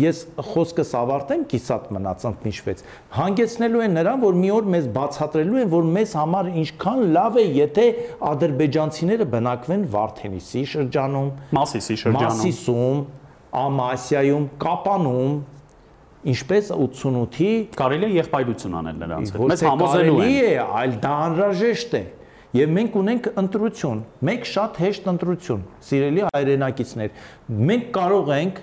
ես 0.00 0.20
խոսքս 0.40 0.90
ավարտեմ 0.96 1.42
կիսատ 1.50 1.88
մնաց 1.92 2.22
ընդմիջվեց 2.30 2.82
հանգեցնելու 3.16 3.82
են 3.84 3.96
նրան 3.98 4.22
որ 4.22 4.38
մի 4.40 4.52
օր 4.56 4.68
մեզ 4.74 4.86
բացատրելու 4.94 5.58
են 5.60 5.72
որ 5.74 5.90
մեզ 5.96 6.14
համար 6.16 6.48
ինչքան 6.62 7.02
լավ 7.16 7.36
է 7.36 7.44
եթե 7.58 7.86
ադրբեջանցիները 8.30 9.26
բնակվեն 9.34 9.84
Վարդենիսի 9.94 10.62
շրջանում 10.72 11.28
Մասիսի 11.60 11.96
շրջանում 12.04 12.40
Մասիսում 12.40 13.02
Ամասիայում 13.60 14.46
Կապանում 14.64 15.34
ինչպես 16.30 16.72
88-ի 16.76 17.50
կարելի 17.76 18.08
է 18.08 18.16
եղբայրություն 18.20 18.80
անել 18.80 18.96
նրանց 19.00 19.34
հետ 19.34 19.44
մեզ 19.50 19.62
համոզելու 19.66 20.18
են 20.24 20.74
այլ 20.80 20.96
դա 21.04 21.12
անհրաժեշտ 21.26 21.94
է 22.00 22.02
Եվ 22.50 22.70
մենք 22.74 22.96
ունենք 22.98 23.26
ընտրություն, 23.38 23.98
մեկ 24.26 24.46
շատ 24.50 24.78
հեշտ 24.82 25.04
ընտրություն, 25.12 25.60
սիրելի 25.86 26.22
հայրենակիցներ։ 26.26 27.10
Մենք 27.70 27.84
կարող 27.94 28.30
ենք 28.34 28.56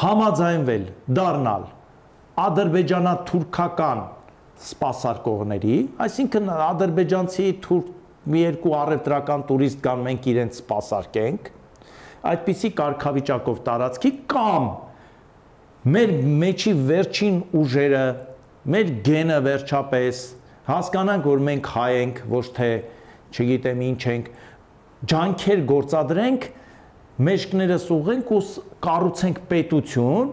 համաձայնվել 0.00 0.82
դառնալ 1.16 1.62
ադրբեջանա-թուրքական 2.42 4.02
սպասարկողների, 4.66 5.78
այսինքն 6.04 6.50
ադրբեջանցի 6.66 7.46
թուրք 7.64 7.88
մի 8.26 8.42
երկու 8.42 8.74
առևտրական 8.76 9.44
տուրիստ 9.48 9.80
կան, 9.86 10.02
մենք 10.10 10.28
իրենց 10.32 10.60
սպասարկենք, 10.60 11.48
այդպիսի 12.36 12.70
կարգավիճակով 12.82 13.62
տարածքի 13.70 14.12
կամ 14.34 14.68
մեր 15.96 16.12
մեջի 16.44 16.74
վերջին 16.92 17.40
ուժերը, 17.62 18.04
մեր 18.76 18.92
գենը 19.08 19.40
վերջապես 19.46 20.22
հասկանանք, 20.66 21.30
որ 21.30 21.42
մենք 21.46 21.72
հայ 21.76 21.90
ենք, 22.02 22.22
ոչ 22.36 22.44
թե 22.56 22.70
չգիտեմ 23.36 23.82
ինչ 23.86 24.02
ենք, 24.12 24.28
ջանքեր 25.12 25.62
գործադրենք, 25.70 26.46
մեջքներս 27.26 27.86
ուղենք 27.96 28.32
ու 28.36 28.40
կառուցենք 28.86 29.40
պետություն, 29.50 30.32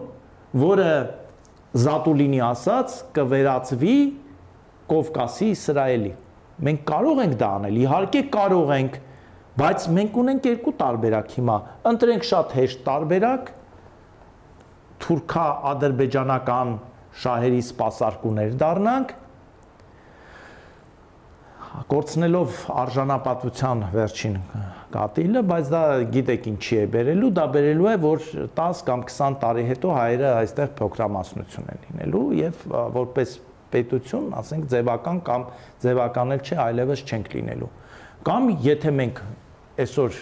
որը 0.64 0.90
Զատուլինի 1.84 2.40
ասած 2.48 2.96
կվերածվի 3.16 3.96
Կովկասի 4.90 5.48
Իսրայելի։ 5.54 6.12
Մենք 6.64 6.82
կարող 6.90 7.20
ենք 7.24 7.36
դա 7.40 7.48
անել, 7.58 7.78
իհարկե 7.84 8.22
կարող 8.34 8.72
ենք, 8.74 8.98
բայց 9.58 9.86
մենք 9.96 10.18
ունենք 10.22 10.46
երկու 10.50 10.74
տարբերակ 10.84 11.34
հիմա։ 11.34 11.56
Ընտրենք 11.90 12.26
շատ 12.30 12.54
հեշտ 12.58 12.84
տարբերակ, 12.86 13.50
թուրքա-ադրբեջանական 15.04 16.72
շահերի 17.24 17.60
սպասարկուներ 17.64 18.54
դառնանք, 18.60 19.14
կորցնելով 21.74 22.58
արժանապատվության 22.70 23.80
վերջին 23.94 24.36
կատիլը, 24.94 25.40
բայց 25.50 25.70
դա 25.72 25.80
գիտեք 26.14 26.44
ինչի 26.52 26.76
է 26.78 26.84
բերելու, 26.92 27.30
դա 27.34 27.46
բերելու 27.54 27.88
է, 27.90 27.94
որ 28.04 28.28
10 28.60 28.82
կամ 28.86 29.02
20 29.10 29.38
տարի 29.42 29.64
հետո 29.70 29.94
հայերը 29.96 30.28
այստեղ 30.38 30.70
փոքրամասնություն 30.78 31.72
են 31.74 31.82
լինելու 31.88 32.22
եւ 32.38 32.62
որպես 32.94 33.34
պետություն, 33.74 34.28
ասենք 34.38 34.68
ձևական 34.70 35.20
կամ 35.26 35.46
ձևական 35.82 36.36
էլ 36.36 36.44
չէ, 36.46 36.58
այլևս 36.64 37.04
չենք 37.10 37.34
լինելու։ 37.34 37.70
Կամ 38.24 38.50
եթե 38.64 38.92
մենք 39.02 39.22
այսօր 39.84 40.20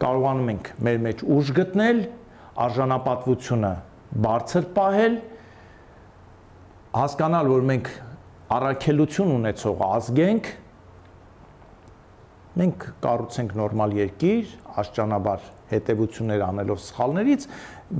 կարողանում 0.00 0.52
ենք 0.56 0.70
մեր 0.88 1.00
մեջ 1.04 1.24
ուժ 1.36 1.50
գտնել, 1.60 1.98
արժանապատվությունը 2.64 3.72
բարձր 4.24 4.70
պահել, 4.80 5.18
հասկանալ, 6.96 7.50
որ 7.52 7.66
մենք 7.70 7.90
առաքելություն 8.50 9.28
ունեցող 9.36 9.82
ազգ 9.86 10.16
ենք, 10.24 10.48
մենք 12.60 12.86
կառուցենք 13.04 13.52
նորմալ 13.60 13.92
երկիր, 13.94 14.54
աշճանաբար 14.82 15.44
հետևություններ 15.70 16.42
անելով 16.48 16.80
սխալներից, 16.82 17.44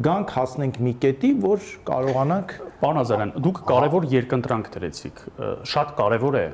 գանք 0.06 0.32
հասնենք 0.34 0.80
մի 0.86 0.92
կետի, 1.04 1.30
որ 1.44 1.68
կարողանանք 1.86 2.54
Պարոն 2.80 3.00
Ազարյան, 3.04 3.32
դուք 3.46 3.60
կարևոր 3.70 4.06
երկընտրանք 4.10 4.70
դրեցիք։ 4.74 5.22
Շատ 5.70 5.92
կարևոր 6.00 6.38
է 6.40 6.44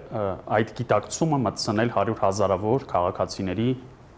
այդ 0.57 0.73
գիտակցումը 0.81 1.39
մտցնել 1.47 1.93
100 1.97 2.17
հազարավոր 2.21 2.87
քաղաքացիների 2.93 3.69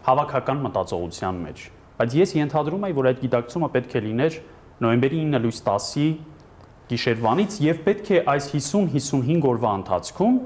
հավաքական 0.08 0.62
մտածողության 0.66 1.40
մեջ։ 1.46 1.62
Բայց 1.98 2.18
ես 2.18 2.34
ենթադրում 2.38 2.88
եմ, 2.88 2.98
որ 2.98 3.10
այդ 3.12 3.22
գիտակցումը 3.28 3.70
պետք 3.78 3.94
է 3.98 4.02
լիներ 4.08 4.40
նոյեմբերի 4.78 5.22
9 5.28 5.42
լույս 5.44 5.62
10-ի 5.68 6.08
գիշերվանից 6.88 7.56
եւ 7.64 7.80
պետք 7.84 8.08
է 8.08 8.20
այս 8.32 8.46
50-55 8.54 9.46
օրվա 9.48 9.72
ընթացքում 9.78 10.38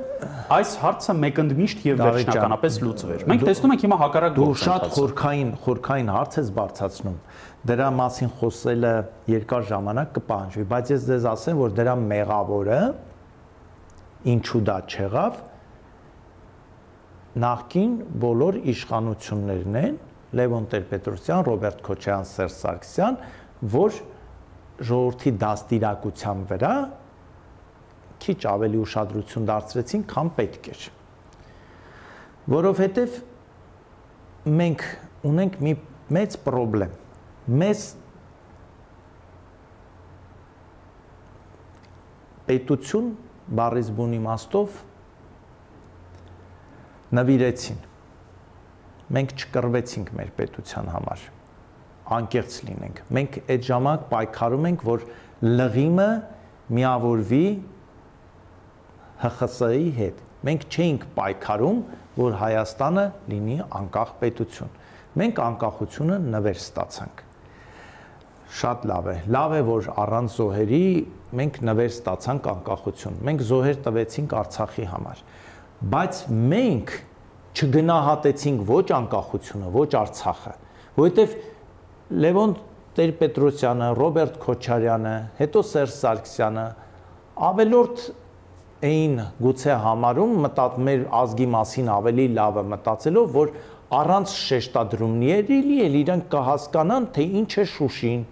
այս 0.57 0.73
հարցը 0.83 1.15
մեկընդմիշտ 1.23 1.85
եւ 1.87 2.03
վերջնականապես 2.03 2.79
լուծվեր։ 2.83 3.25
Մենք 3.31 3.45
տեսնում 3.49 3.75
ենք 3.77 3.85
հիմա 3.87 3.99
հակառակ 4.03 4.37
դու 4.39 4.49
շատ 4.63 4.87
խորքային 4.97 5.53
խորքային 5.63 6.11
հարց 6.17 6.39
ես 6.43 6.51
բարձացնում։ 6.59 7.17
Դրա 7.73 7.89
մասին 8.03 8.33
խոսելը 8.43 8.93
երկար 9.33 9.67
ժամանակ 9.71 10.13
կպահանջվի, 10.19 10.67
բայց 10.73 10.93
ես 10.93 11.09
ձեզ 11.13 11.29
ասեմ, 11.33 11.61
որ 11.63 11.77
դրա 11.79 11.95
մեղավորը 12.03 12.81
ինչու 14.33 14.63
դա 14.67 14.79
չեղավ 14.93 15.41
նախքին 17.43 17.93
բոլոր 18.23 18.59
իշխանություններն 18.73 19.79
են 19.83 19.95
Լևոն 20.33 20.67
Տեր-Պետրոսյան, 20.73 21.45
Ռոբերտ 21.49 21.81
Քոչարյան, 21.87 22.27
Սերժ 22.29 22.55
Սարգսյան, 22.57 23.17
որ 23.73 23.97
ժողովրդի 24.83 25.33
դաստիարակության 25.42 26.42
վրա 26.51 26.73
քիչ 28.23 28.38
ավելի 28.53 28.81
ուշադրություն 28.83 29.49
դարձրեցին, 29.49 30.05
քան 30.12 30.31
պետք 30.37 30.68
էր։ 30.73 30.85
Որովհետև 32.53 33.18
մենք 34.61 34.87
ունենք 35.31 35.59
մի 35.66 35.75
մեծ 36.16 36.38
խնդրեմ։ 36.47 36.97
Մեզ 37.62 37.85
պետություն 42.47 43.12
բառից 43.59 43.92
բուն 43.99 44.16
իմաստով 44.18 44.81
նվիրեցին։ 47.18 47.87
Մենք 49.12 49.38
չկռվեցինք 49.42 50.12
մեր 50.18 50.35
պետության 50.38 50.92
համար 50.95 51.31
անկեղծ 52.16 52.57
լինենք։ 52.68 53.01
Մենք 53.16 53.38
այդ 53.53 53.66
ժամանակ 53.68 54.07
պայքարում 54.12 54.68
ենք, 54.72 54.85
որ 54.88 55.05
լղիմը 55.42 56.11
միավորվի 56.79 57.46
ՀԽՍ-ի 59.22 59.90
հետ։ 59.98 60.22
Մենք 60.42 60.64
չէինք 60.75 61.05
պայքարում, 61.16 61.83
որ 62.18 62.38
Հայաստանը 62.42 63.05
լինի 63.33 63.59
անկախ 63.79 64.14
պետություն։ 64.22 64.72
Մենք 65.22 65.38
անկախությունը 65.44 66.16
նվեր 66.33 66.59
ստացանք։ 66.62 67.22
Շատ 68.53 68.83
լավ 68.90 69.07
է։ 69.12 69.14
Լավ 69.33 69.55
է, 69.57 69.61
որ 69.68 69.88
առանց 70.03 70.35
զոհերի 70.37 70.83
մենք 71.38 71.61
նվեր 71.68 71.92
ստացանք 71.92 72.48
անկախություն։ 72.53 73.14
Մենք 73.29 73.44
զոհեր 73.48 73.79
տվեցինք 73.87 74.35
Արցախի 74.42 74.87
համար։ 74.92 75.22
Բայց 75.92 76.20
մենք 76.53 76.92
չգնահատեցինք 77.53 78.66
ոչ 78.68 78.87
անկախությունը, 78.98 79.70
ոչ 79.72 79.90
Արցախը, 80.03 80.53
որովհետև 80.98 81.35
Լևոն 82.11 82.57
Տեր-Պետրոսյանը, 82.97 83.87
Ռոբերտ 83.97 84.35
Քոչարյանը, 84.43 85.15
հետո 85.38 85.62
Սերժ 85.69 85.93
Սարգսյանը 85.97 86.65
ավելորդ 87.49 88.03
էին 88.83 89.15
գուցե 89.38 89.77
համարում 89.85 90.35
մտած 90.43 90.77
մեր 90.88 91.07
ազգի 91.23 91.47
մասին 91.55 91.88
ավելի 91.95 92.27
լավը 92.37 92.65
մտածելով, 92.73 93.33
որ 93.37 93.53
առանց 94.03 94.35
շեշտադրումների 94.43 95.79
էլ 95.87 95.97
իրանք 96.03 96.29
կհասկանան, 96.33 97.09
թե 97.17 97.27
ինչ 97.41 97.51
է 97.62 97.65
Շուշին, 97.73 98.23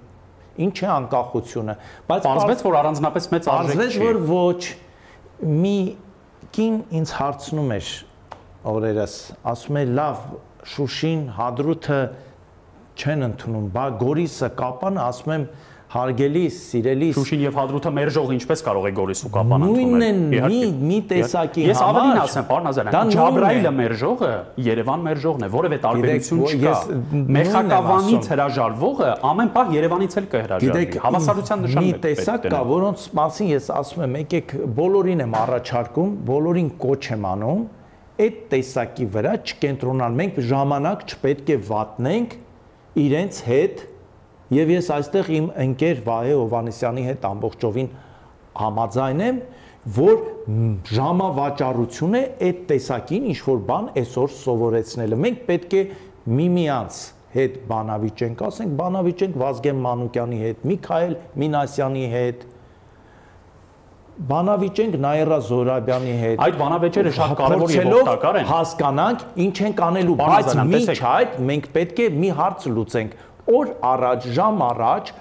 ինչ 0.67 0.77
է 0.81 0.89
անկախությունը, 0.97 1.75
բայց 2.11 2.29
պարզվեց, 2.29 2.65
որ 2.67 2.79
առանձնապես 2.81 3.29
մեծ 3.35 3.51
արժեք 3.55 3.71
չի։ 3.71 3.81
Պարզվեց, 3.81 3.99
որ 4.05 4.21
ոչ 4.31 4.63
մի 5.61 5.77
կին 6.57 6.79
ինձ 7.01 7.13
հարցնում 7.21 7.75
էր 7.77 7.91
օրերս, 8.71 9.15
ասում 9.53 9.81
է 9.81 9.85
լավ 10.01 10.25
Շուշին, 10.71 11.21
Հադրութը 11.39 12.01
չեն 13.01 13.27
ընդունում, 13.31 13.67
բա 13.75 13.85
Գորիսը 14.01 14.49
կապանը 14.61 15.05
ասում 15.09 15.37
եմ 15.37 15.45
հարգելիս, 15.91 16.57
սիրելիս 16.71 17.17
Շուշին 17.17 17.41
եւ 17.43 17.57
Հադրութը 17.59 17.91
մերժող 17.97 18.29
ինչպես 18.37 18.61
կարող 18.63 18.85
է 18.87 18.91
Գորիս 18.95 19.21
ու 19.27 19.31
Կապան 19.35 19.63
ընդունել։ 19.67 19.89
Նույնն 19.91 20.05
են 20.07 20.19
մի 20.47 20.59
մի 20.87 20.99
տեսակի 21.11 21.65
համար։ 21.65 21.71
Ես 21.71 21.81
ավելին 21.87 22.21
ասեմ, 22.21 22.45
պարոն 22.51 22.69
Ազարյան, 22.71 23.11
Ջաբրայիլը 23.17 23.73
մերժողը 23.81 24.31
Երևան 24.71 25.03
մերժողն 25.09 25.43
է, 25.43 25.49
որևէ 25.57 25.79
տարբերություն 25.87 26.45
չկա։ 26.47 26.75
Մեխակավանից 27.41 28.31
հրաժարվողը 28.31 29.11
ամեն 29.31 29.51
պահ 29.57 29.73
Երևանից 29.81 30.17
էլ 30.21 30.29
կհրաժարվի։ 30.31 31.03
Հավասարության 31.11 31.67
նշան 31.67 31.87
մի 31.91 31.97
տեսակ 32.07 32.47
կա, 32.55 32.61
որոնց 32.71 33.09
մասին 33.19 33.51
ես 33.51 33.67
ասում 33.81 34.05
եմ, 34.07 34.17
եկեք 34.21 34.55
բոլորին 34.79 35.25
եմ 35.27 35.37
առաջարկում, 35.41 36.15
բոլորին 36.31 36.71
կոչ 36.87 37.03
եմ 37.11 37.27
անում, 37.35 37.67
այդ 38.21 38.41
տեսակի 38.53 39.07
վրա 39.17 39.35
չկենտրոնալ։ 39.49 40.17
Մենք 40.21 40.41
ժամանակ 40.51 41.05
չպետք 41.11 41.51
է 41.51 41.59
վատնենք 41.71 42.39
իրենց 42.99 43.41
հետ 43.47 43.83
եւ 44.51 44.73
ես 44.75 44.91
այստեղ 44.97 45.31
իմ 45.37 45.49
ընկեր 45.65 46.01
Վահե 46.07 46.33
Հովանեսյանի 46.41 47.05
հետ 47.07 47.27
ամբողջովին 47.31 47.91
համաձայն 48.61 49.23
եմ, 49.27 49.41
որ 49.97 50.17
ժամավաճառություն 50.91 52.17
է 52.19 52.23
այդ 52.49 52.65
տեսակին 52.71 53.29
ինչ 53.31 53.39
որ 53.47 53.61
բան 53.71 53.87
այսօր 54.01 54.33
սովորեցնելը։ 54.41 55.19
Մենք 55.25 55.45
պետք 55.51 55.77
է 55.79 55.83
միմյանց 56.41 56.99
հետ 57.31 57.59
բանավիճենք, 57.71 58.43
ասենք 58.51 58.75
բանավիճենք 58.81 59.39
Վազգեն 59.41 59.83
Մանուկյանի 59.87 60.41
հետ, 60.41 60.65
Միքայել 60.71 61.15
Մինասյանի 61.41 62.07
հետ, 62.11 62.45
բանավիճենք 64.29 64.97
Նայրա 65.01 65.37
Զորաբյանի 65.49 66.15
հետ։ 66.21 66.43
Այդ 66.45 66.57
բանավեճերը 66.61 67.13
շատ 67.17 67.33
կարևոր 67.41 67.73
եւ 67.73 67.87
օգտակար 68.01 68.39
են։ 68.41 68.47
Հասկանանք 68.51 69.25
ինչ 69.45 69.55
ենք 69.65 69.81
անելու, 69.87 70.17
բայց 70.21 70.51
միջ 70.71 71.03
այդ 71.11 71.39
մենք 71.51 71.69
պետք 71.77 72.03
է 72.05 72.09
մի 72.21 72.31
հարց 72.41 72.67
լուծենք։ 72.77 73.17
Օր 73.61 73.73
առաջ, 73.91 74.29
ժամ 74.37 74.63
առաջ 74.69 75.13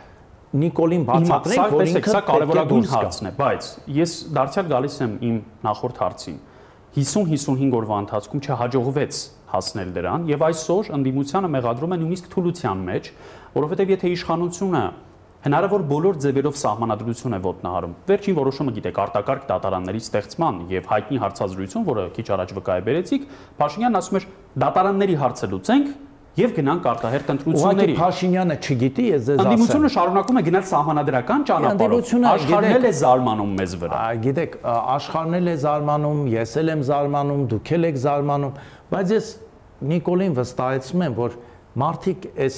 Նիկոլին 0.59 1.03
բացատրենք, 1.05 1.73
որ 1.77 1.89
ինքը 1.89 2.09
սա 2.09 2.21
կարևորագույն 2.25 2.85
հարցն 2.89 3.27
է, 3.29 3.31
բայց 3.39 3.67
ես 3.99 4.13
դարձյալ 4.33 4.69
գալիս 4.71 4.95
եմ 5.05 5.11
իմ 5.29 5.35
նախորդ 5.67 5.99
հարցին։ 6.03 6.39
50-55 6.95 7.75
օրվա 7.79 7.99
ընթացքում 8.03 8.41
չհաջողվեց 8.49 9.19
հասնել 9.53 9.91
դրան 9.93 10.25
եւ 10.29 10.45
այսօր 10.49 10.89
ընդդիմությանը 10.97 11.51
մեղադրում 11.53 11.93
է 11.93 11.99
նույնիսկ 12.01 12.31
թուլության 12.33 12.81
մեջ, 12.89 13.11
որովհետեւ 13.59 13.93
եթե 13.93 14.11
իշխանությունը 14.15 14.81
հնարավոր 15.39 15.83
բոլոր 15.87 16.17
ձևերով 16.19 16.55
սահմանադրություն 16.59 17.35
է 17.37 17.39
ոտնահարում։ 17.45 17.93
Վերջին 18.09 18.35
որոշումը 18.39 18.73
գիտեք 18.75 18.99
արտակարգ 19.05 19.45
դատարանների 19.49 20.01
ստեղծման 20.03 20.59
եւ 20.73 20.89
հայտնի 20.91 21.21
հարցազրույցում, 21.23 21.85
որը 21.89 22.03
քիչ 22.19 22.27
առաջ 22.35 22.53
վկայ 22.59 22.79
բերեցիք, 22.89 23.27
Փաշինյանն 23.59 23.99
ասում 23.99 24.19
էր 24.19 24.27
դատարանների 24.65 25.15
հարցը 25.23 25.49
լուծենք, 25.55 25.93
եւ 26.39 26.51
գնանք 26.55 26.85
արտահերտ 26.89 27.29
Ուղղակի 27.29 27.39
ընտրությունների։ 27.39 27.95
Փաշինյանը 27.99 28.55
չգիտի, 28.59 29.05
ես 29.09 29.23
ձեզ 29.27 29.39
ասեմ։ 29.39 29.49
Անդիմությունը 29.49 29.89
շարունակում 29.95 30.39
է 30.39 30.43
գնալ 30.47 30.65
սահմանադրական 30.69 31.45
ճանապարհով։ 31.49 32.11
Աշխարհն 32.29 32.75
էլ 32.77 32.87
է 32.89 32.93
զարմանում 32.99 33.53
մեզ 33.59 33.75
վրա։ 33.81 34.03
Գիտեք, 34.23 34.57
աշխարհն 34.93 35.37
էլ 35.39 35.49
է 35.49 35.55
զարմանում, 35.65 36.21
ես 36.35 36.55
էլ 36.59 36.71
եմ 36.75 36.83
զարմանում, 36.89 37.43
դուք 37.49 37.71
էլ 37.79 37.89
եք 37.89 37.99
զարմանում, 38.05 38.53
բայց 38.93 39.13
ես 39.19 39.31
Նիկոլին 39.89 40.33
վստահեցնում 40.39 41.03
եմ, 41.09 41.13
որ 41.19 41.35
մարդիկ 41.79 42.25
այս 42.45 42.55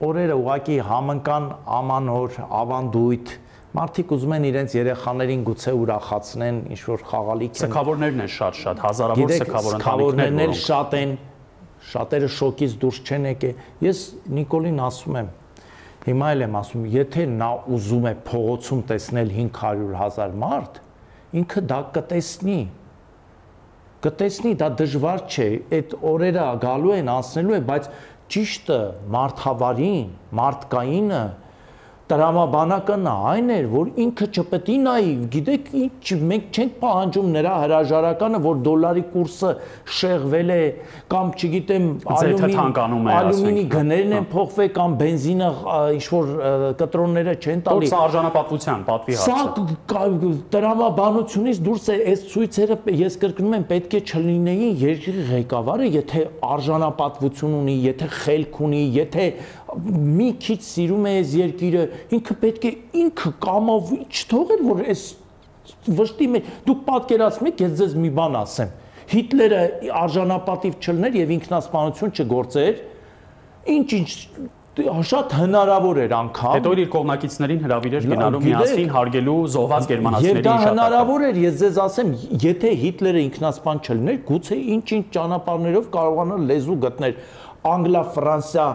օրերը 0.00 0.36
ուղակի 0.40 0.76
համընկան 0.88 1.46
ամանոր, 1.76 2.36
ավանդույթ, 2.60 3.32
մարդիկ 3.76 4.14
ուզում 4.16 4.32
են 4.36 4.46
իրենց 4.50 4.76
երեխաներին 4.78 5.42
գուցե 5.46 5.74
ուրախացնեն, 5.80 6.60
ինչ 6.74 6.80
որ 6.90 7.04
խաղալիք 7.10 7.52
են 7.60 7.70
Սքավորներն 7.70 8.22
են 8.24 8.32
շատ-շատ, 8.34 8.80
հազարավոր 8.86 9.20
Գիտեք, 9.20 9.44
սքավոր 9.50 9.76
սքավորներն 9.76 10.24
ընտանիքներ, 10.24 10.40
էլ 10.40 10.54
որոնք 10.54 10.64
շատ 10.64 10.96
են, 11.00 11.12
շատերը 11.90 12.30
շոկից 12.40 12.74
դուրս 12.80 12.98
չեն 13.06 13.28
եկել։ 13.30 13.62
Ես 13.86 14.02
Նիկոլին 14.40 14.82
ասում 14.88 15.20
եմ, 15.20 15.30
հիմա 16.00 16.28
էլ 16.34 16.44
եմ 16.48 16.58
ասում, 16.60 16.84
եթե 16.96 17.24
նա 17.30 17.50
ուզում 17.76 18.06
է 18.10 18.14
փողոցում 18.30 18.82
տեսնել 18.90 19.32
500.000 19.36 20.36
մարդ, 20.40 20.80
ինքը 21.40 21.62
դա 21.70 21.80
կտեսնի։ 21.96 22.60
Կտեսնի, 24.00 24.52
դա 24.60 24.68
դժվար 24.80 25.24
չէ, 25.28 25.48
այդ 25.76 25.90
օրերը 26.10 26.44
գալու 26.62 26.94
են, 26.96 27.10
անցնելու 27.12 27.56
է, 27.58 27.60
բայց 27.68 27.88
ճիշտը 28.30 28.80
մարդավարին, 29.10 30.10
մարդկայինը 30.38 31.22
տրամաբանակը 32.10 32.96
նա 33.04 33.14
այն 33.30 33.50
էր, 33.54 33.66
որ 33.70 33.90
ինքը 34.04 34.26
չպետք 34.30 34.70
է 34.70 34.76
նայի, 34.84 35.12
գիտեք, 35.34 35.68
ինչ 35.80 36.16
մենք 36.30 36.58
չենք 36.60 36.74
պահանջում 36.80 37.28
նրա 37.36 37.54
հրաժարականը, 37.60 38.40
որ 38.46 38.60
դոլարի 38.66 39.04
կուրսը 39.14 39.50
շեղվել 40.00 40.52
է 40.54 40.60
կամ 41.14 41.30
չգիտեմ, 41.40 41.86
է, 43.10 43.14
ալյումինի 43.20 43.64
ասենք, 43.64 43.74
գներն 43.74 44.14
հա։ 44.14 44.20
են 44.20 44.28
փոխվել 44.34 44.70
կամ 44.80 44.96
բենզինը 45.00 45.50
ինչ 46.00 46.04
որ 46.10 46.32
կտրոնները 46.80 47.34
չեն 47.40 47.64
տալի։ 47.70 47.90
սա 47.90 48.00
արժանապատվության 48.10 48.84
պատվի 48.90 49.18
Սա 49.20 49.38
հարց 49.40 49.60
է։ 49.60 50.32
տրամաբանությունից 50.54 51.60
դուրս 51.66 51.88
է 51.90 51.96
այս 52.10 52.24
ցույցերը 52.30 52.78
ես 53.00 53.18
կրկնում 53.24 53.56
եմ 53.60 53.66
պետք 53.70 53.96
է 53.96 54.02
չլինեին 54.10 54.74
երկրի 54.80 55.24
ղեկավարը 55.30 55.88
եթե 56.00 56.24
արժանապատվություն 56.50 57.56
ունի, 57.60 57.76
եթե 57.90 58.10
խելք 58.20 58.60
ունի, 58.66 58.82
եթե 59.00 59.26
մի 59.70 60.28
քիչ 60.42 60.58
սիրում 60.66 61.06
է 61.06 61.14
այս 61.20 61.34
երկիրը, 61.40 61.82
ինքը 62.16 62.36
պետք 62.44 62.64
է 62.66 62.72
ինքը 63.00 63.32
կամով 63.46 63.92
չթողեր 64.10 64.62
որ 64.66 64.84
այս 64.90 65.02
վշտի 66.00 66.28
մեջ 66.34 66.48
դուք 66.66 66.80
պատկերացնում 66.90 67.50
եք 67.50 67.60
ես 67.64 67.74
ձեզ 67.80 67.98
մի 68.04 68.10
բան 68.20 68.38
ասեմ 68.40 68.72
Հիտլերը 69.10 69.60
արժանապատիվ 70.00 70.74
չլներ 70.80 71.18
եւ 71.20 71.30
ինքնասպանություն 71.36 72.12
չգործեր 72.20 72.80
ինչ-ինչ 73.74 74.10
շատ 74.80 75.32
հնարավոր 75.34 75.98
էր 76.04 76.12
անգամ 76.14 76.52
Հետո 76.56 76.72
իր 76.80 76.90
կողմնակիցներին 76.94 77.62
հրավիրեր 77.64 78.04
գնալու 78.10 78.40
միասին 78.44 78.92
հարգելու 78.94 79.34
զոհված 79.54 79.82
Եվ 79.82 79.90
գերմանացիների 79.90 80.44
դա 80.46 80.52
հիշատակը։ 80.54 80.70
հնարավոր 80.70 81.24
էր, 81.26 81.40
ես 81.42 81.56
ձեզ 81.60 81.80
ասեմ, 81.84 82.12
եթե 82.44 82.70
Հիտլերը 82.84 83.24
ինքնասպան 83.26 83.82
չլիներ, 83.82 84.20
գուցե 84.30 84.58
ինչ-ինչ 84.76 85.04
ճանապարհներով 85.16 85.90
կարողանար 85.98 86.46
լեզու 86.50 86.78
գտնել 86.86 87.18
Անգլա, 87.70 88.02
Ֆրանսիա, 88.14 88.68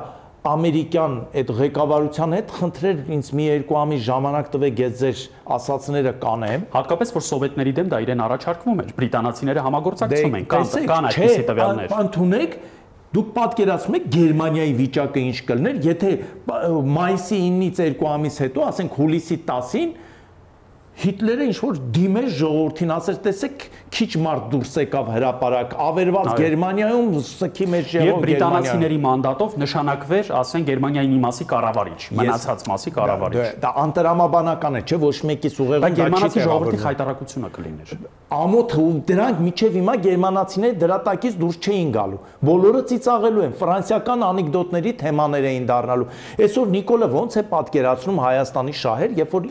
ամերիկյան 0.46 1.14
այդ 1.42 1.52
ղեկավարության 1.58 2.36
հետ 2.36 2.52
խնդրեր 2.56 3.00
ինձ 3.16 3.30
մի 3.38 3.46
երկու 3.46 3.78
ամիս 3.82 4.02
ժամանակ 4.06 4.52
տվեք 4.56 4.82
ես 4.84 4.96
ձեր 5.00 5.22
ասացները 5.56 6.14
կանեմ 6.22 6.66
Հատկապես 6.76 7.14
որ 7.16 7.26
սովետների 7.26 7.74
դեմ 7.80 7.90
դա 7.94 8.00
իրեն 8.06 8.24
առաջարկվում 8.26 8.82
էր։ 8.86 8.94
Բրիտանացիները 9.00 9.66
համագործակցում 9.66 10.38
են, 10.40 10.48
կան 10.54 10.70
կան 10.92 11.10
չէ, 11.10 11.16
այդպիսի 11.16 11.46
տվյալներ։ 11.50 11.96
Ընդունեք 12.06 12.58
դուք 13.16 13.28
պատկերացնում 13.36 13.96
եք 13.96 14.08
Գերմանիայի 14.16 14.74
վիճակը 14.76 15.22
ինչ 15.26 15.38
կլներ, 15.50 15.78
եթե 15.86 16.10
մայիսի 16.96 17.38
9-ից 17.46 17.80
2 17.96 18.10
ամիս 18.12 18.40
հետո, 18.44 18.66
ասենք 18.76 18.98
հուլիսի 19.00 19.38
10-ին 19.48 19.94
Հիտլերը 20.96 21.46
ինչ 21.50 21.56
որ 21.60 21.80
դիմեր 21.96 22.28
ժողովրդին, 22.40 22.92
ասեր, 22.96 23.18
տեսեք, 23.26 23.64
քիչ 23.96 24.08
մարդ 24.26 24.46
դուրս 24.54 24.72
եկավ 24.80 25.10
հրաապարակ, 25.12 25.74
ավերված 25.86 26.30
Այո։ 26.32 26.38
Գերմանիայում 26.40 27.10
սքի 27.26 27.68
մեջ 27.74 27.96
Եվ 27.96 28.06
եղող 28.06 28.22
բրիտանացիների 28.26 29.00
մանդատով 29.06 29.58
նշանակվեր, 29.66 30.32
ասեն 30.40 30.68
Գերմանիայի 30.72 31.12
մի 31.12 31.20
մասի 31.26 31.48
կառավարիչ, 31.52 32.00
մնացած 32.20 32.66
մասի 32.72 32.96
կառավարիչ։ 32.96 33.46
Դա 33.66 33.74
անտրամաբանական 33.86 34.80
է, 34.80 34.84
չէ, 34.86 35.00
ոչ 35.04 35.16
մեկիս 35.36 35.56
Դա 35.56 35.66
ուղեղում 35.66 35.86
դա 35.86 35.92
չի 35.92 36.00
գերմանացի 36.00 36.46
ժողովրդի 36.46 36.76
տեղավորվում։ 36.76 36.86
խայտարակությունը 36.86 37.52
կլիներ։ 37.60 37.98
ամոթը 38.36 38.80
ու 38.82 38.94
դրանք 39.06 39.42
միջև 39.46 39.76
հիմա 39.80 39.94
գերմանացիները 40.06 40.78
դրա 40.82 40.98
տակից 41.06 41.36
դուրս 41.40 41.58
չէին 41.62 41.92
գալու։ 41.96 42.20
Բոլորը 42.50 42.82
ծիծաղելու 42.90 43.44
են, 43.46 43.54
ֆրանսիական 43.60 44.26
անեկդոտների 44.26 44.94
թեմաներ 45.02 45.48
էին 45.52 45.68
դառնալու։ 45.70 46.08
Այսօր 46.46 46.74
Նիկոլը 46.76 47.10
ոնց 47.16 47.38
է 47.38 47.44
պատկերացնում 47.54 48.22
Հայաստանի 48.26 48.76
շահեր, 48.82 49.16
երբ 49.22 49.36
որ 49.36 49.48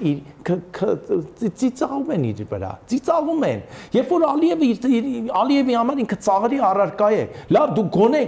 ծիծաղում 1.40 2.10
են 2.14 2.24
իր 2.30 2.42
վրա, 2.50 2.70
ծիծաղում 2.90 3.44
են։ 3.48 3.62
Երբ 3.94 4.12
որ 4.14 4.24
Ալիևը 4.28 4.68
Ալիևի 5.40 5.76
համար 5.78 6.02
ինքը 6.04 6.18
ծաղրի 6.26 6.60
առարկա 6.68 7.08
է։ 7.14 7.24
Լավ, 7.54 7.72
դու 7.78 7.84
գոնե 7.96 8.22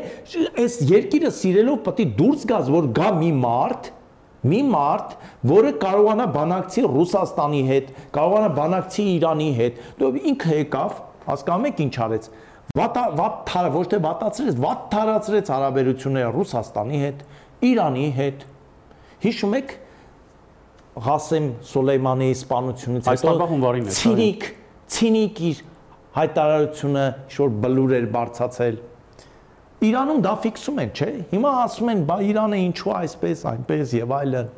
այս 0.62 0.79
երկիրը 0.90 1.33
սիրելով 1.37 1.79
պետք 1.87 2.03
է 2.03 2.09
դուրս 2.21 2.47
գաս, 2.51 2.73
որ 2.77 2.88
գա 2.97 3.11
մի 3.21 3.31
մարդ, 3.45 3.90
մի 4.47 4.61
մարդ, 4.73 5.14
որը 5.51 5.73
կարողանա 5.83 6.27
բանակցի 6.37 6.85
Ռուսաստանի 6.97 7.62
հետ, 7.71 7.88
կարողանա 8.16 8.51
բանակցի 8.57 9.07
Իրանի 9.16 9.49
հետ։ 9.57 9.81
Դու 10.01 10.11
ինքը 10.33 10.59
եկավ, 10.61 11.01
հասկանում 11.27 11.71
եք 11.71 11.83
ինչ 11.87 11.95
արեց։ 12.07 12.29
վատ 12.77 13.37
թար 13.49 13.66
ոչ 13.73 13.87
թե 13.88 13.99
վատացրեց, 14.05 14.57
վատ 14.66 14.81
թարացրեց 14.92 15.51
հարաբերությունները 15.55 16.33
Ռուսաստանի 16.37 16.99
հետ, 17.03 17.23
Իրանի 17.66 18.07
հետ։ 18.16 18.42
Հիշում 19.27 19.55
եք 19.57 19.75
Ղասեմ 20.97 21.47
Սոլեյմանի 21.69 22.27
սպանությունից 22.33 23.09
սա, 23.21 23.33
ցինիկ, 23.97 24.45
ցինիկ 24.97 25.41
իր 25.51 25.59
հայտարարությունը 26.17 27.03
շոր 27.35 27.51
բլուր 27.65 27.93
էր 27.99 28.07
բարձացել։ 28.15 28.79
Իրանում 29.87 30.23
դա 30.25 30.33
ֆիքսում 30.47 30.81
են, 30.87 30.93
չէ՞։ 30.97 31.11
Հիմա 31.35 31.51
ասում 31.67 31.91
են, 31.93 32.01
բա 32.09 32.17
Իրանը 32.31 32.61
ինչու 32.65 32.95
այսպես, 32.97 33.43
այնպես 33.53 33.93
եւ 33.99 34.15
այլն։ 34.17 34.49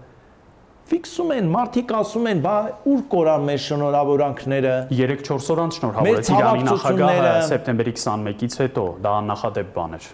Ֆիքսում 0.88 1.34
են, 1.34 1.50
մարդիկ 1.58 1.90
ասում 1.98 2.28
են, 2.30 2.44
բա 2.46 2.54
ուր 2.88 3.02
կորան 3.12 3.42
մեր 3.48 3.60
շնորհավորանքները։ 3.66 4.76
3-4 4.94 5.50
օր 5.52 5.64
անց 5.64 5.80
շնորհավորեց 5.82 6.30
Իրանի 6.38 6.64
նախագահը 6.70 7.34
սեպտեմբերի 7.50 7.94
21-ից 7.98 8.58
հետո, 8.62 8.86
դա 9.04 9.18
աննախադեպ 9.18 9.74
բան 9.74 9.98
էր։ 9.98 10.08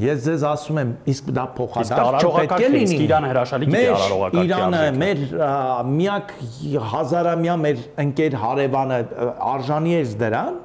Ես 0.00 0.18
ձեզ 0.22 0.42
ասում 0.46 0.78
եմ, 0.80 0.90
իսկ 1.10 1.30
դա 1.34 1.44
փոխադարձ 1.56 2.24
չպետք 2.28 2.52
է 2.54 2.68
լինի։ 2.70 2.82
իսկ 2.86 3.04
Իրանը 3.04 3.30
հրաշալի 3.30 3.66
գիտի 3.70 3.74
Մեր 3.74 3.92
արարողակարգի 3.96 4.44
Իրանը, 4.50 4.82
մեր 5.00 5.22
միակ 5.90 6.34
հազարամյա 6.90 7.56
մեր 7.64 7.80
ընկեր 8.04 8.36
հարևանը 8.44 8.98
արժանի 9.50 9.94
էր 10.00 10.12
դրան։ 10.20 10.58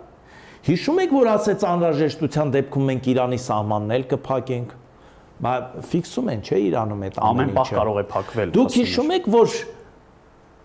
Հիշում 0.65 1.01
եք, 1.05 1.15
որ 1.15 1.29
ասեց 1.35 1.65
անհրաժեշտության 1.71 2.53
դեպքում 2.55 2.85
մենք 2.91 3.09
Իրանի 3.15 3.39
սահմանն 3.45 3.95
էլ 3.95 4.05
կփակենք։ 4.13 4.75
Բա 5.45 5.53
ֆիքսում 5.89 6.29
են, 6.31 6.45
չէ, 6.45 6.59
Իրանում 6.69 7.01
այդ 7.05 7.17
ամեն 7.19 7.33
Ամեն 7.35 7.55
պահ 7.55 7.65
ինչը։ 7.65 7.75
կարող 7.79 7.97
է 7.99 8.05
փակվել։ 8.13 8.53
Դուք 8.55 8.77
հիշում 8.79 9.11
եք, 9.15 9.27
որ 9.35 9.57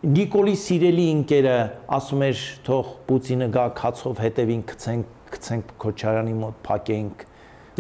Նիկոլի 0.01 0.55
սիրելի 0.57 1.03
ընկերը 1.13 1.57
ասում 1.97 2.23
էր, 2.25 2.45
թող 2.65 2.93
Պուտինը 3.11 3.49
գա 3.57 3.65
քացով 3.81 4.23
հետևին 4.25 4.63
գցենք, 4.71 5.11
գցենք 5.35 5.75
Քոչարյանի 5.85 6.39
մոտ 6.41 6.63
փակենք։ 6.71 7.27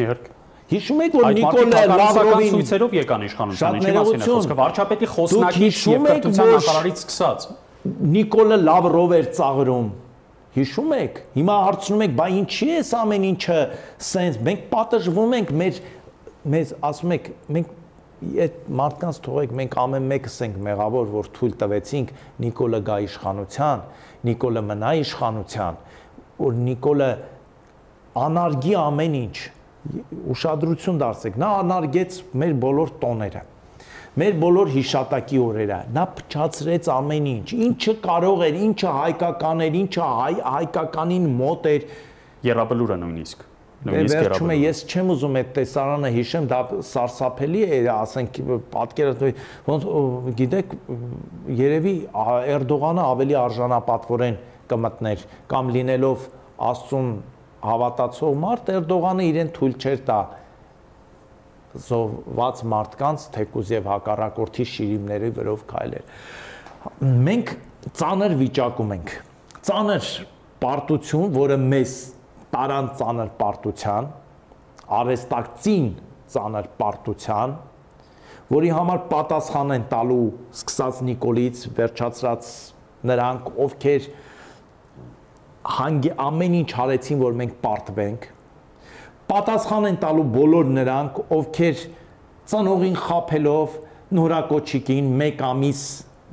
Իհարկե։ 0.04 0.39
Հիշում 0.70 1.00
եք, 1.02 1.14
որ 1.18 1.24
կառավարական 1.40 1.98
Լավրովին 2.00 2.52
ցույցերով 2.54 2.92
եկան 2.94 3.24
իշխանության, 3.26 3.78
ինչի 3.80 3.94
մասին 3.96 4.20
է 4.20 4.28
խոսքը։ 4.30 4.56
Վարչապետի 4.60 5.08
խոսնակից 5.10 5.64
հիշում 5.64 5.96
եւ 5.96 6.04
կրթության 6.10 6.52
նախարարից 6.54 7.00
սկսած։ 7.00 7.46
Նիկոլը 8.14 8.58
Լավրով 8.60 9.14
էր 9.16 9.28
ծաղրում։ 9.40 9.88
Հիշում 10.50 10.94
եք։ 11.00 11.18
Հիմա 11.34 11.56
հարցնում 11.66 12.04
եք, 12.06 12.14
բա 12.20 12.28
ինչի 12.38 12.70
է 12.70 12.78
այս 12.80 12.92
ամեն 13.00 13.26
ինչը 13.30 13.58
սենց։ 14.10 14.38
Մենք 14.46 14.64
պատժվում 14.70 15.36
ենք 15.40 15.52
մեր 15.60 15.82
մեզ 16.54 16.72
ասում 16.90 17.14
եք, 17.18 17.28
մենք 17.54 17.76
այդ 18.20 18.56
մարդկանց 18.80 19.18
թողեք, 19.24 19.52
մենք 19.60 19.76
ամեն 19.80 20.08
մեկս 20.10 20.34
ենք 20.44 20.56
մեղավոր, 20.66 21.06
որ 21.14 21.28
թույլ 21.36 21.54
տվեցինք 21.60 22.10
Նիկոլը 22.44 22.80
գա 22.88 22.96
իշխանության, 23.06 23.84
Նիկոլը 24.28 24.62
մնա 24.70 24.90
իշխանության, 25.00 25.78
որ 26.40 26.58
Նիկոլը 26.66 27.08
անարգի 28.20 28.74
ամեն 28.80 29.16
ինչ 29.20 29.36
ուշադրություն 30.34 31.00
դարձեք 31.00 31.40
նա 31.40 31.48
անարգեց 31.62 32.20
մեր 32.40 32.54
բոլոր 32.64 32.92
տոները 33.00 33.42
մեր 34.20 34.34
բոլոր 34.42 34.70
հիշատակի 34.74 35.38
օրերը 35.40 35.78
նա 35.96 36.04
փչացրեց 36.18 36.88
ամեն 36.92 37.28
ինչ 37.30 37.52
ինչը 37.66 37.94
կարող 38.06 38.42
էր 38.48 38.58
ինչը 38.66 38.94
հայկական 38.96 39.62
էր 39.66 39.78
ինչը 39.80 40.08
հայ 40.20 40.34
հայկականին 40.56 41.28
մոտ 41.40 41.68
էր 41.70 41.86
Երաբլուրը 42.40 42.96
նույնիսկ։ 43.00 43.46
Դե 43.80 43.90
Նույնիսկ 43.90 44.16
վերջում 44.16 44.50
է 44.52 44.56
ես 44.60 44.80
չեմ 44.90 45.10
ուզում 45.14 45.36
այդ 45.40 45.50
տեսարանը 45.56 46.10
հիշեմ 46.16 46.46
դա 46.50 46.60
սարսափելի 46.90 47.62
է 47.64 47.78
ասենք 47.94 48.40
պատկերը 48.74 49.30
ոնց 49.68 49.86
գիտեք 50.40 50.74
երևի 51.60 51.94
Էրդողանը 52.56 53.06
ավելի 53.08 53.38
արժանապատվորեն 53.40 54.36
կմտներ 54.72 55.24
կամ 55.52 55.72
լինելով 55.76 56.26
Աստծուն 56.70 57.08
հավատացող 57.64 58.36
մարդ 58.40 58.70
Էրդողանը 58.74 59.26
իրեն 59.30 59.50
թույլ 59.56 59.74
չէր 59.80 60.04
տա 60.10 60.20
զոհված 61.70 62.62
մարդկանց 62.72 63.24
թեկուզ 63.34 63.72
եւ 63.76 63.88
հակառակորդի 63.90 64.64
շիրիմների 64.70 65.30
վրով 65.36 65.60
քայլել։ 65.70 66.06
Մենք 67.28 67.52
ծանր 68.00 68.34
վիճակում 68.40 68.94
ենք։ 68.96 69.12
Ծանր 69.68 70.08
պարտություն, 70.64 71.28
որը 71.36 71.58
մեզ 71.70 71.92
տարան 72.50 72.88
ծանր 72.98 73.30
պարտության, 73.38 74.08
արեստակցին 75.00 75.86
ծանր 76.34 76.70
պարտության, 76.80 77.54
որի 78.50 78.72
համար 78.74 79.04
պատասխան 79.12 79.74
են 79.76 79.84
տալու 79.92 80.24
սկսած 80.58 81.02
Նիկոլից 81.06 81.62
վերջացած 81.76 82.50
նրանք, 83.10 83.52
ովքեր 83.66 84.08
հանգի 85.60 86.12
ամեն 86.24 86.54
ինչ 86.60 86.70
արեցին, 86.84 87.18
որ 87.20 87.34
մենք 87.40 87.56
պարտվենք, 87.64 88.28
պատասխան 89.30 89.88
են 89.90 89.98
տալու 90.02 90.28
բոլոր 90.34 90.70
նրանք, 90.76 91.18
ովքեր 91.36 91.82
ծնողին 92.50 92.96
խափելով 93.00 93.74
նորակոչիկին 94.20 95.10
1 95.26 95.44
ամիս 95.50 95.82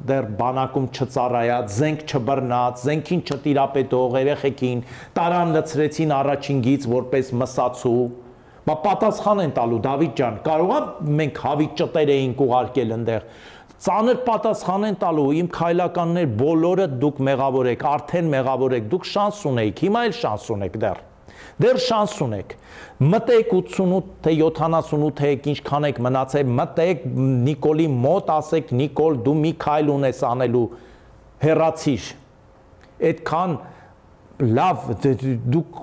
դեռ 0.07 0.29
բանակում 0.37 0.87
չծառայած, 0.93 1.73
զենք 1.73 2.01
չբռնած, 2.07 2.81
զենքին 2.85 3.21
չտիրապետող 3.27 4.17
երեխեքին 4.21 4.81
տարան 5.17 5.53
լցրեցին 5.57 6.13
առաջինգից 6.17 6.87
որպես 6.93 7.31
մսացու, 7.41 8.01
բա 8.67 8.75
պատասխան 8.83 9.43
են 9.45 9.53
տալու 9.57 9.81
Դավիթ 9.87 10.15
ջան, 10.21 10.39
կարողա 10.47 10.79
մենք 11.21 11.41
հավիճ 11.45 11.77
ճտեր 11.81 12.11
էինք 12.17 12.41
ուղարկել 12.47 12.95
այնտեղ 12.97 13.27
ծանր 13.85 14.21
պատասխան 14.25 14.87
են 14.87 14.95
տալու 15.01 15.27
իմ 15.37 15.49
քայլականներ 15.53 16.31
բոլորը 16.39 16.87
դուք 17.03 17.19
մեղավոր 17.27 17.69
եք, 17.73 17.83
արդեն 17.91 18.31
մեղավոր 18.33 18.75
եք, 18.77 18.87
դուք 18.93 19.05
շանս 19.11 19.43
ունեիք, 19.51 19.83
հիմա 19.85 20.01
էլ 20.07 20.15
շանս 20.17 20.47
ունեք 20.57 20.79
դեռ 20.81 21.03
դեռ 21.57 21.79
շանս 21.81 22.15
ունեք։ 22.21 22.51
Մտեք 23.01 23.53
88 23.53 24.09
թե 24.25 24.33
78 24.37 25.29
եք, 25.31 25.47
ինչքան 25.53 25.87
եք 25.89 26.01
մնացել, 26.05 26.51
մտեք 26.59 27.05
Նիկոլի 27.47 27.87
մոտ, 27.93 28.29
ասեք 28.35 28.73
Նիկոլ, 28.77 29.17
դու 29.25 29.35
մի 29.41 29.51
քայլ 29.63 29.89
ունես 29.95 30.21
անելու, 30.27 30.65
հերացիր։ 31.41 32.11
Այդքան 33.09 33.57
լավ 34.37 34.81
դուք 35.49 35.77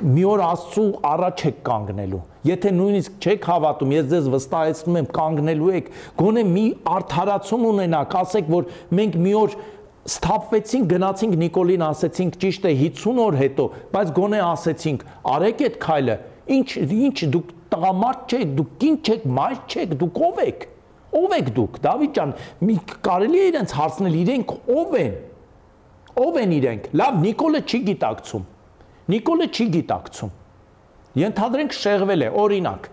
մի 0.00 0.22
օր 0.24 0.42
Աստծո 0.46 0.84
առաջ 1.04 1.42
եք 1.48 1.58
կանգնելու։ 1.66 2.20
Եթե 2.48 2.70
նույնիսկ 2.72 3.18
չեք 3.20 3.48
հավատում, 3.50 3.92
ես 3.92 4.06
ձեզ 4.12 4.30
վստահեցնում 4.32 4.96
եմ, 5.00 5.08
կանգնելու 5.18 5.72
եք, 5.76 5.90
գոնե 6.22 6.44
մի 6.48 6.64
արդարացում 6.94 7.66
ունենաք, 7.68 8.16
ասեք, 8.22 8.48
որ 8.54 8.70
մենք 8.96 9.18
մի 9.26 9.34
օր 9.42 9.56
սթափվեցինք, 10.08 10.88
գնացինք 10.94 11.36
Նիկոլին 11.42 11.84
ասեցինք 11.88 12.40
ճիշտ 12.48 12.68
է 12.68 12.74
50 12.80 13.22
օր 13.28 13.38
հետո, 13.42 13.68
բայց 13.92 14.12
գոնե 14.16 14.42
ասեցինք, 14.48 15.06
արեք 15.36 15.64
այդ 15.68 15.78
քայլը։ 15.84 16.18
Ինչ 16.48 16.68
ինչ 16.88 17.18
դուք 17.36 17.54
տղամարդ 17.68 18.32
չեք, 18.32 18.52
դուք 18.56 18.70
կին 18.80 19.00
չեք, 19.04 19.26
մայր 19.36 19.58
չեք, 19.68 19.96
դուք 20.00 20.20
ով 20.28 20.44
եք։ 20.48 20.68
Ով 21.18 21.34
եք 21.38 21.50
դուք, 21.56 21.76
Դավիթ 21.84 22.16
ջան, 22.16 22.32
մի 22.68 22.76
կարելի 23.04 23.38
է 23.42 23.48
իրենց 23.48 23.74
հարցնել 23.78 24.16
իրենք 24.22 24.54
ով 24.78 24.96
են։ 24.98 25.12
Ով 26.18 26.38
են 26.42 26.54
իրենք։ 26.58 26.86
Լավ, 26.98 27.18
Նիկոլը 27.24 27.64
չի 27.68 27.80
գիտակցում։ 27.88 28.46
Նիկոլը 29.08 29.48
չի 29.54 29.66
գիտակցում։ 29.78 30.32
Ենթադրենք 31.18 31.76
շեղվել 31.78 32.24
է, 32.26 32.30
օրինակ։ 32.42 32.88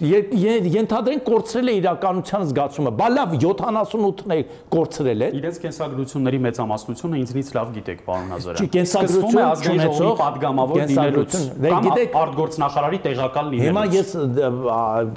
Ենթադրենք 0.00 1.24
կորցրել 1.26 1.70
է 1.70 1.72
իրականության 1.76 2.44
զգացումը։ 2.50 2.90
Բա 2.96 3.08
լավ 3.12 3.32
78-ն 3.36 4.32
է 4.32 4.38
կորցրել 4.72 5.24
է։ 5.26 5.28
Իրենց 5.40 5.58
կենսագրությունների 5.64 6.38
մեծամասնությունը 6.46 7.20
ինձնից 7.20 7.50
լավ 7.56 7.74
գիտեք, 7.74 8.00
պարոն 8.06 8.32
Ազարյան։ 8.36 8.64
Չի 8.64 8.70
կենսագրություն 8.76 9.74
ունեցող 9.74 10.14
падգամավոր 10.20 10.84
դինելուց 10.90 11.36
դե 11.60 11.74
կամ 11.74 11.90
արտգործնախարարի 12.20 13.00
տեղակալ 13.10 13.50
լինելուց։ 13.50 13.68
Հիմա 13.68 13.84
ես 13.96 14.14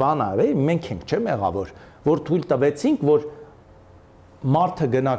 բանա, 0.04 0.28
մենք 0.68 0.90
ենք, 0.92 1.08
չէ՞ 1.08 1.22
մեղավոր, 1.32 1.72
որ 2.04 2.24
թույլ 2.28 2.44
տվեցինք, 2.52 3.08
որ 3.14 3.28
մարդը 4.44 4.90
գնա 4.98 5.16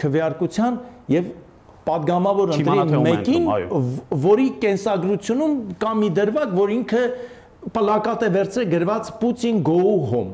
քվեարկության 0.00 0.80
եւ 1.10 1.30
падգամավոր 1.86 2.52
ընտրի 2.56 3.02
մեկին, 3.06 3.48
որի 4.22 4.48
կենսագրությունում 4.62 5.54
կա 5.82 5.92
մի 5.98 6.10
դրվակ, 6.18 6.52
որ 6.58 6.74
ինքը 6.76 7.02
պլակատ 7.74 8.22
է 8.22 8.28
վերցրել 8.36 8.68
գրված 8.72 9.10
Putin 9.22 9.62
go 9.66 9.78
home։ 10.10 10.32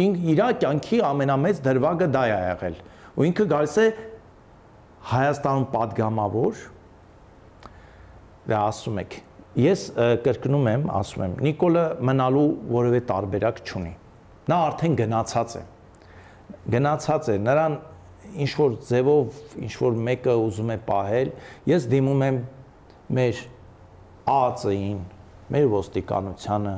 Ին 0.00 0.16
իր 0.32 0.42
կյանքի 0.60 1.00
ամենամեծ 1.06 1.60
դրվագը 1.64 2.08
դա 2.14 2.22
է 2.26 2.38
եղել։ 2.44 2.78
Ու 3.14 3.26
ինքը 3.30 3.44
գալիս 3.52 3.76
է 3.78 3.86
Հայաստանում 5.04 5.66
падգամավոր։ 5.74 6.62
Դա 8.44 8.50
դե 8.50 8.56
ասում 8.60 9.00
եք։ 9.04 9.16
Ես 9.64 9.82
կրկնում 10.24 10.68
եմ, 10.72 10.86
ասում 10.98 11.22
եմ, 11.24 11.34
Նիկոլը 11.46 11.84
մնալու 12.08 12.48
որևէ 12.74 13.00
տարբերակ 13.10 13.60
չունի։ 13.64 13.92
Նա 14.50 14.56
արդեն 14.68 14.96
գնացած 14.98 15.54
է։ 15.54 15.62
Գնացած 16.74 17.28
է, 17.30 17.36
նրան 17.44 17.76
ինչ 18.34 18.50
որ 18.58 18.76
ձևով 18.88 19.40
ինչ 19.64 19.72
որ 19.80 19.98
մեկը 20.08 20.34
ուզում 20.44 20.70
է 20.74 20.76
պահել, 20.88 21.32
ես 21.70 21.88
դիմում 21.92 22.24
եմ 22.28 22.38
մեր 23.18 23.42
ԱԱԾ-ին, 24.24 25.00
մեր 25.54 25.66
ոստիկանությանը, 25.74 26.76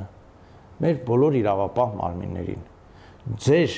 մեր 0.82 0.96
բոլոր 1.07 1.38
իրավապահ 1.40 1.94
մարմիններին։ 2.00 2.64
Ձեր 3.46 3.76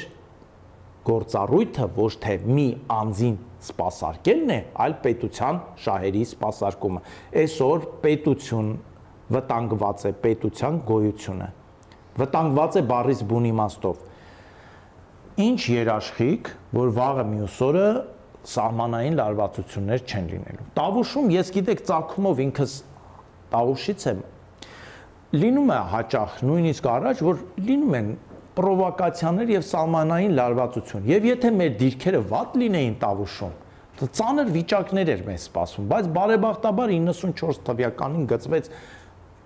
գործառույթը 1.09 1.87
ոչ 1.97 2.11
թե 2.25 2.35
մի 2.49 2.67
անձին 2.93 3.37
սпасարկելն 3.69 4.51
է, 4.55 4.59
այլ 4.85 4.97
պետության 5.05 5.61
շահերի 5.85 6.25
սпасարկումը։ 6.33 7.01
Այսօր 7.43 7.87
պետություն 8.03 8.69
վտանգված 9.35 10.05
է, 10.09 10.13
պետության 10.25 10.83
գոյությունը։ 10.89 11.49
Վտանգված 12.19 12.79
է 12.79 12.83
բարից 12.93 13.25
բուն 13.31 13.49
իմաստով։ 13.53 14.05
Ինչ 15.39 15.61
երաշխիք, 15.71 16.49
որ 16.75 16.89
վաղը 16.97 17.25
մյուս 17.29 17.59
օրը 17.69 17.89
սահմանային 18.49 19.19
լարվածություններ 19.19 20.01
չեն 20.09 20.25
լինելու։ 20.33 20.65
Տավուշում 20.79 21.29
ես 21.35 21.53
գիտեք 21.55 21.83
ցակումով 21.89 22.41
ինքս 22.45 22.73
տավուշից 23.53 24.07
եմ 24.13 24.25
լինում 25.39 25.71
է 25.71 25.79
հաճախ 25.93 26.35
նույնիսկ 26.49 26.89
առաջ 26.89 27.23
որ 27.29 27.41
լինում 27.69 27.97
են 27.99 28.11
պրովոկացիաներ 28.59 29.51
եւ 29.55 29.65
սահմանային 29.69 30.35
լարվածություն 30.39 31.09
եւ 31.09 31.27
եթե 31.29 31.51
մեր 31.59 31.75
դիրքերը 31.83 32.23
վատ 32.33 32.57
լինեին 32.63 32.97
տավուշում 33.03 33.57
ծանր 34.19 34.51
վիճակներ 34.55 35.13
էր 35.15 35.23
մեզ 35.27 35.45
սպասում 35.49 35.87
բայց 35.93 36.09
բարեբախտաբար 36.17 36.93
94 36.97 37.63
թվականին 37.69 38.27
գծվեց 38.33 38.71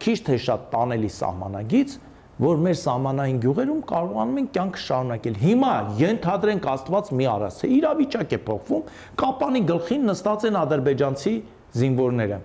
քիչ 0.05 0.17
թե 0.29 0.39
շատ 0.47 0.67
տանելի 0.73 1.11
սահմանագից 1.19 1.97
որ 2.41 2.63
մեր 2.65 2.79
սահմանային 2.81 3.41
գյուղերում 3.43 3.83
կարողանում 3.91 4.39
են 4.41 4.47
կյանք 4.57 4.79
շարունակել։ 4.83 5.37
Հիմա 5.43 5.73
ենթադրենք 6.01 6.69
Աստված 6.73 7.11
մի 7.19 7.29
արած 7.33 7.59
է, 7.63 7.71
իրավիճակ 7.77 8.33
է 8.33 8.41
փոխվում, 8.47 8.87
կապանի 9.23 9.63
գլխին 9.69 10.09
նստած 10.13 10.49
են 10.49 10.59
ադրբեջանցի 10.63 11.35
զինվորները 11.83 12.41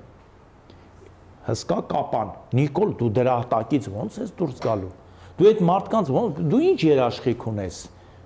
հսկա 1.47 1.77
կապան։ 1.87 2.31
Նիկոլ, 2.57 2.89
դու 2.99 3.09
դրա 3.15 3.35
հատակից 3.41 3.85
ո՞նց 3.87 4.17
ես 4.19 4.31
դուրս 4.39 4.57
գալու։ 4.65 4.89
Դու 5.37 5.47
այդ 5.47 5.61
մարդկանց 5.67 6.09
ո՞նց 6.11 6.41
դու 6.51 6.59
ինչ 6.67 6.79
երաշխիք 6.87 7.45
ունես։ 7.51 7.77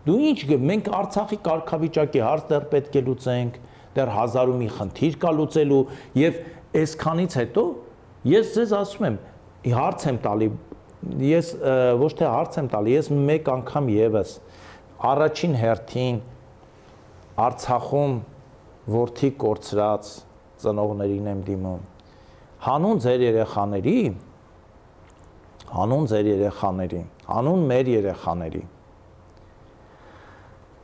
Դու 0.07 0.17
ինչ 0.31 0.39
մենք 0.71 0.89
Արցախի 0.97 1.37
կարգավիճակի 1.45 2.23
հարց 2.25 2.47
դեռ 2.49 2.65
պետք 2.71 2.97
է 2.97 3.03
լուծենք, 3.05 3.59
դեռ 3.93 4.11
հազարու 4.15 4.57
մի 4.61 4.69
խնդիր 4.79 5.17
կա 5.21 5.33
լուծելու 5.37 5.81
եւ 6.17 6.39
այսքանից 6.81 7.37
հետո 7.41 7.65
ես 8.31 8.51
ձեզ 8.55 8.73
ասում 8.81 9.07
եմ, 9.11 9.19
հարց 9.77 10.07
եմ 10.09 10.19
տալի 10.25 10.49
ես 11.01 11.53
ոչ 12.01 12.11
թե 12.19 12.27
հարց 12.29 12.57
եմ 12.61 12.67
տալի, 12.71 12.91
ես 12.97 13.07
մեկ 13.31 13.47
անգամ 13.55 13.87
եւս 13.91 14.33
առաջին 15.01 15.55
հերթին 15.57 16.19
Արցախում 17.41 18.13
worth-ի 18.91 19.29
կորցրած 19.41 20.09
ծնողներին 20.61 21.29
եմ 21.31 21.41
դիմում։ 21.47 21.87
Հանուն 22.61 23.01
ձեր 23.01 23.23
երեխաների, 23.25 23.95
հանուն 25.71 26.07
ձեր 26.11 26.29
երեխաների, 26.31 27.01
հանուն 27.31 27.65
մեր 27.71 27.91
երեխաների։ 27.95 28.63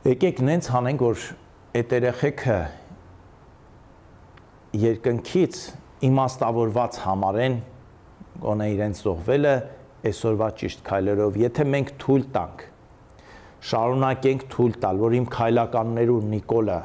Եկեք 0.08 0.42
նենց 0.48 0.70
հանենք, 0.74 1.04
որ 1.04 1.26
այդ 1.78 1.94
երեխեքը 1.98 2.58
երկնքից 4.88 5.60
իմաստավորված 6.08 7.02
համարեն 7.04 7.58
գոնե 8.42 8.68
իրենց 8.74 9.02
զոհվելը 9.04 9.54
այսօրվա 10.06 10.48
ճիշտ 10.62 10.84
քայլերով 10.86 11.38
եթե 11.42 11.64
մենք 11.74 11.92
թույլ 12.02 12.24
տանք 12.36 12.64
շարունակենք 13.68 14.44
թույլ 14.52 14.78
տալ 14.84 15.02
որ 15.02 15.16
իմ 15.18 15.26
քայլականներու 15.34 16.18
Նիկոլը 16.32 16.78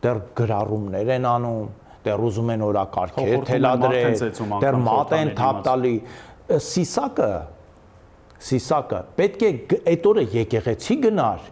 դեռ 0.00 0.20
գրառումներ 0.40 1.12
են 1.16 1.28
անում 1.28 1.68
դեռ 2.06 2.22
ուզում 2.24 2.52
են 2.54 2.62
օրակարգեր 2.64 3.42
թելադրել, 3.50 4.14
դեռ 4.64 4.78
մատ 4.86 5.10
են 5.18 5.32
թափ 5.36 5.58
տալի։ 5.66 5.94
Սիսակը 6.70 7.30
Սիսակը 8.40 9.00
պետք 9.18 9.42
է 9.44 9.50
այդ 9.92 10.06
օրը 10.10 10.24
եկեղեցի 10.38 10.96
գնար 11.04 11.50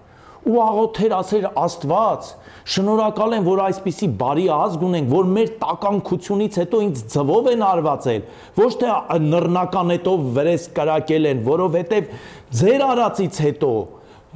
ու 0.49 0.61
աղոթեր 0.65 1.15
ասեր 1.19 1.47
Աստված, 1.63 2.31
շնորհակալ 2.73 3.37
եմ, 3.39 3.47
որ 3.49 3.63
այսպիսի 3.67 4.09
բարի 4.21 4.47
ազգ 4.55 4.87
ունենք, 4.89 5.13
որ 5.13 5.29
մեր 5.37 5.53
տականքությունից 5.61 6.59
հետո 6.63 6.81
ինձ 6.89 7.05
ձվով 7.15 7.51
են 7.53 7.65
արվածել, 7.69 8.25
ոչ 8.59 8.73
թե 8.81 8.97
նռնականետով 9.29 10.27
վրես 10.39 10.67
կրակել 10.79 11.31
են, 11.33 11.45
որովհետև 11.49 12.11
ձեր 12.59 12.85
արածից 12.89 13.41
հետո 13.49 13.73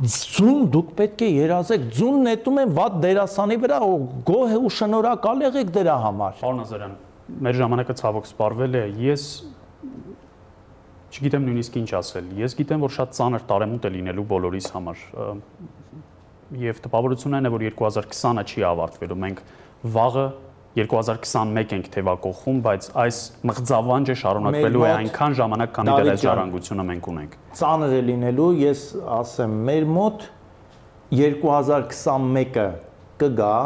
ձուն 0.02 0.68
դուք 0.72 0.92
պետք 0.98 1.22
է 1.22 1.26
երազեք 1.36 1.82
ձուն 1.92 2.22
նետում 2.26 2.60
են 2.62 2.70
վատ 2.78 2.94
դերասանի 3.02 3.58
վրա 3.62 3.80
գոհ 4.28 4.54
ու 4.56 4.70
շնորհակալ 4.78 5.44
եղեք 5.44 5.72
դրա 5.76 5.96
համար 6.06 6.38
Պարոն 6.40 6.62
Ազարյան 6.62 6.94
մեր 7.44 7.58
ժամանակը 7.60 7.96
ցավոք 8.00 8.30
սպառվել 8.30 8.78
է 8.80 8.82
ես 9.04 9.26
չգիտեմ 11.12 11.46
նույնիսկ 11.50 11.78
ինչ 11.82 11.90
ասել 12.00 12.32
ես 12.40 12.56
գիտեմ 12.62 12.86
որ 12.88 12.96
շատ 12.96 13.14
ծանր 13.20 13.46
տարեմուտ 13.52 13.84
է 13.84 13.92
լինելու 13.98 14.26
բոլորիս 14.32 14.68
համար 14.72 15.04
եւ 16.61 16.80
տպավորությունն 16.84 17.38
այն 17.38 17.48
է 17.48 17.53
որ 17.53 17.64
2020-ը 17.70 18.44
չի 18.53 18.64
ավարտվելու 18.68 19.18
մենք 19.22 19.42
վաղը 19.92 20.26
2021 20.72 21.72
ենք 21.76 21.88
թևակողում, 21.92 22.61
բայց 22.64 22.86
այս 23.03 23.16
մղձավանջը 23.48 24.14
շարունակվելու 24.22 24.84
է 24.86 24.92
այնքան 24.92 25.34
ժամանակ, 25.40 25.72
քանի 25.76 25.96
դեռ 25.98 26.11
այս 26.12 26.22
ժառանգությունը 26.22 26.86
մենք 26.88 27.09
ունենք։ 27.12 27.34
Ծանր 27.61 27.92
է 27.92 27.98
լինելու, 28.09 28.46
ես 28.62 28.84
ասեմ, 29.18 29.59
մեր 29.68 29.88
մոտ 29.96 30.24
2021-ը 31.12 32.66
կգա 33.20 33.57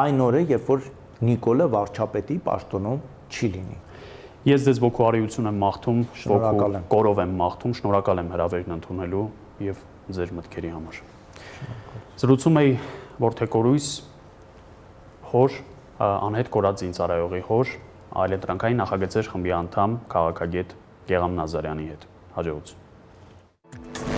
այն 0.00 0.24
օրը, 0.28 0.42
երբ 0.54 0.72
որ 0.72 0.88
Նիկոլը 1.28 1.66
վարչապետի 1.74 2.38
պաշտոնում 2.46 3.04
չի 3.28 3.52
լինի։ 3.58 3.78
Ես 4.48 4.64
ձեզ 4.68 4.80
ողջարիություն 4.86 5.50
եմ 5.50 5.60
մաղթում, 5.66 6.00
ողջուր 6.14 6.78
կորով 6.94 7.22
եմ 7.26 7.36
մաղթում, 7.42 7.76
շնորհակալ 7.82 8.24
եմ 8.24 8.32
հրավերն 8.38 8.78
ընդունելու 8.78 9.28
եւ 9.66 9.86
ձեր 10.14 10.36
մտքերի 10.38 10.74
համար։ 10.78 11.17
Զրուցում 12.18 12.60
էի 12.62 12.72
Որթեկորույս 13.22 13.88
հոր 15.32 15.56
Անհետ 16.08 16.52
Կորածին 16.54 16.94
ծառայողի 16.98 17.42
հոր 17.48 17.72
այլընտրանքային 18.24 18.80
նախագծեր 18.82 19.32
խմբի 19.32 19.56
անդամ 19.62 19.98
քաղաքագետ 20.14 20.76
Գեգամ 21.10 21.40
Նազարյանի 21.42 21.90
հետ։ 21.94 22.08
Հաջողություն։ 22.38 24.17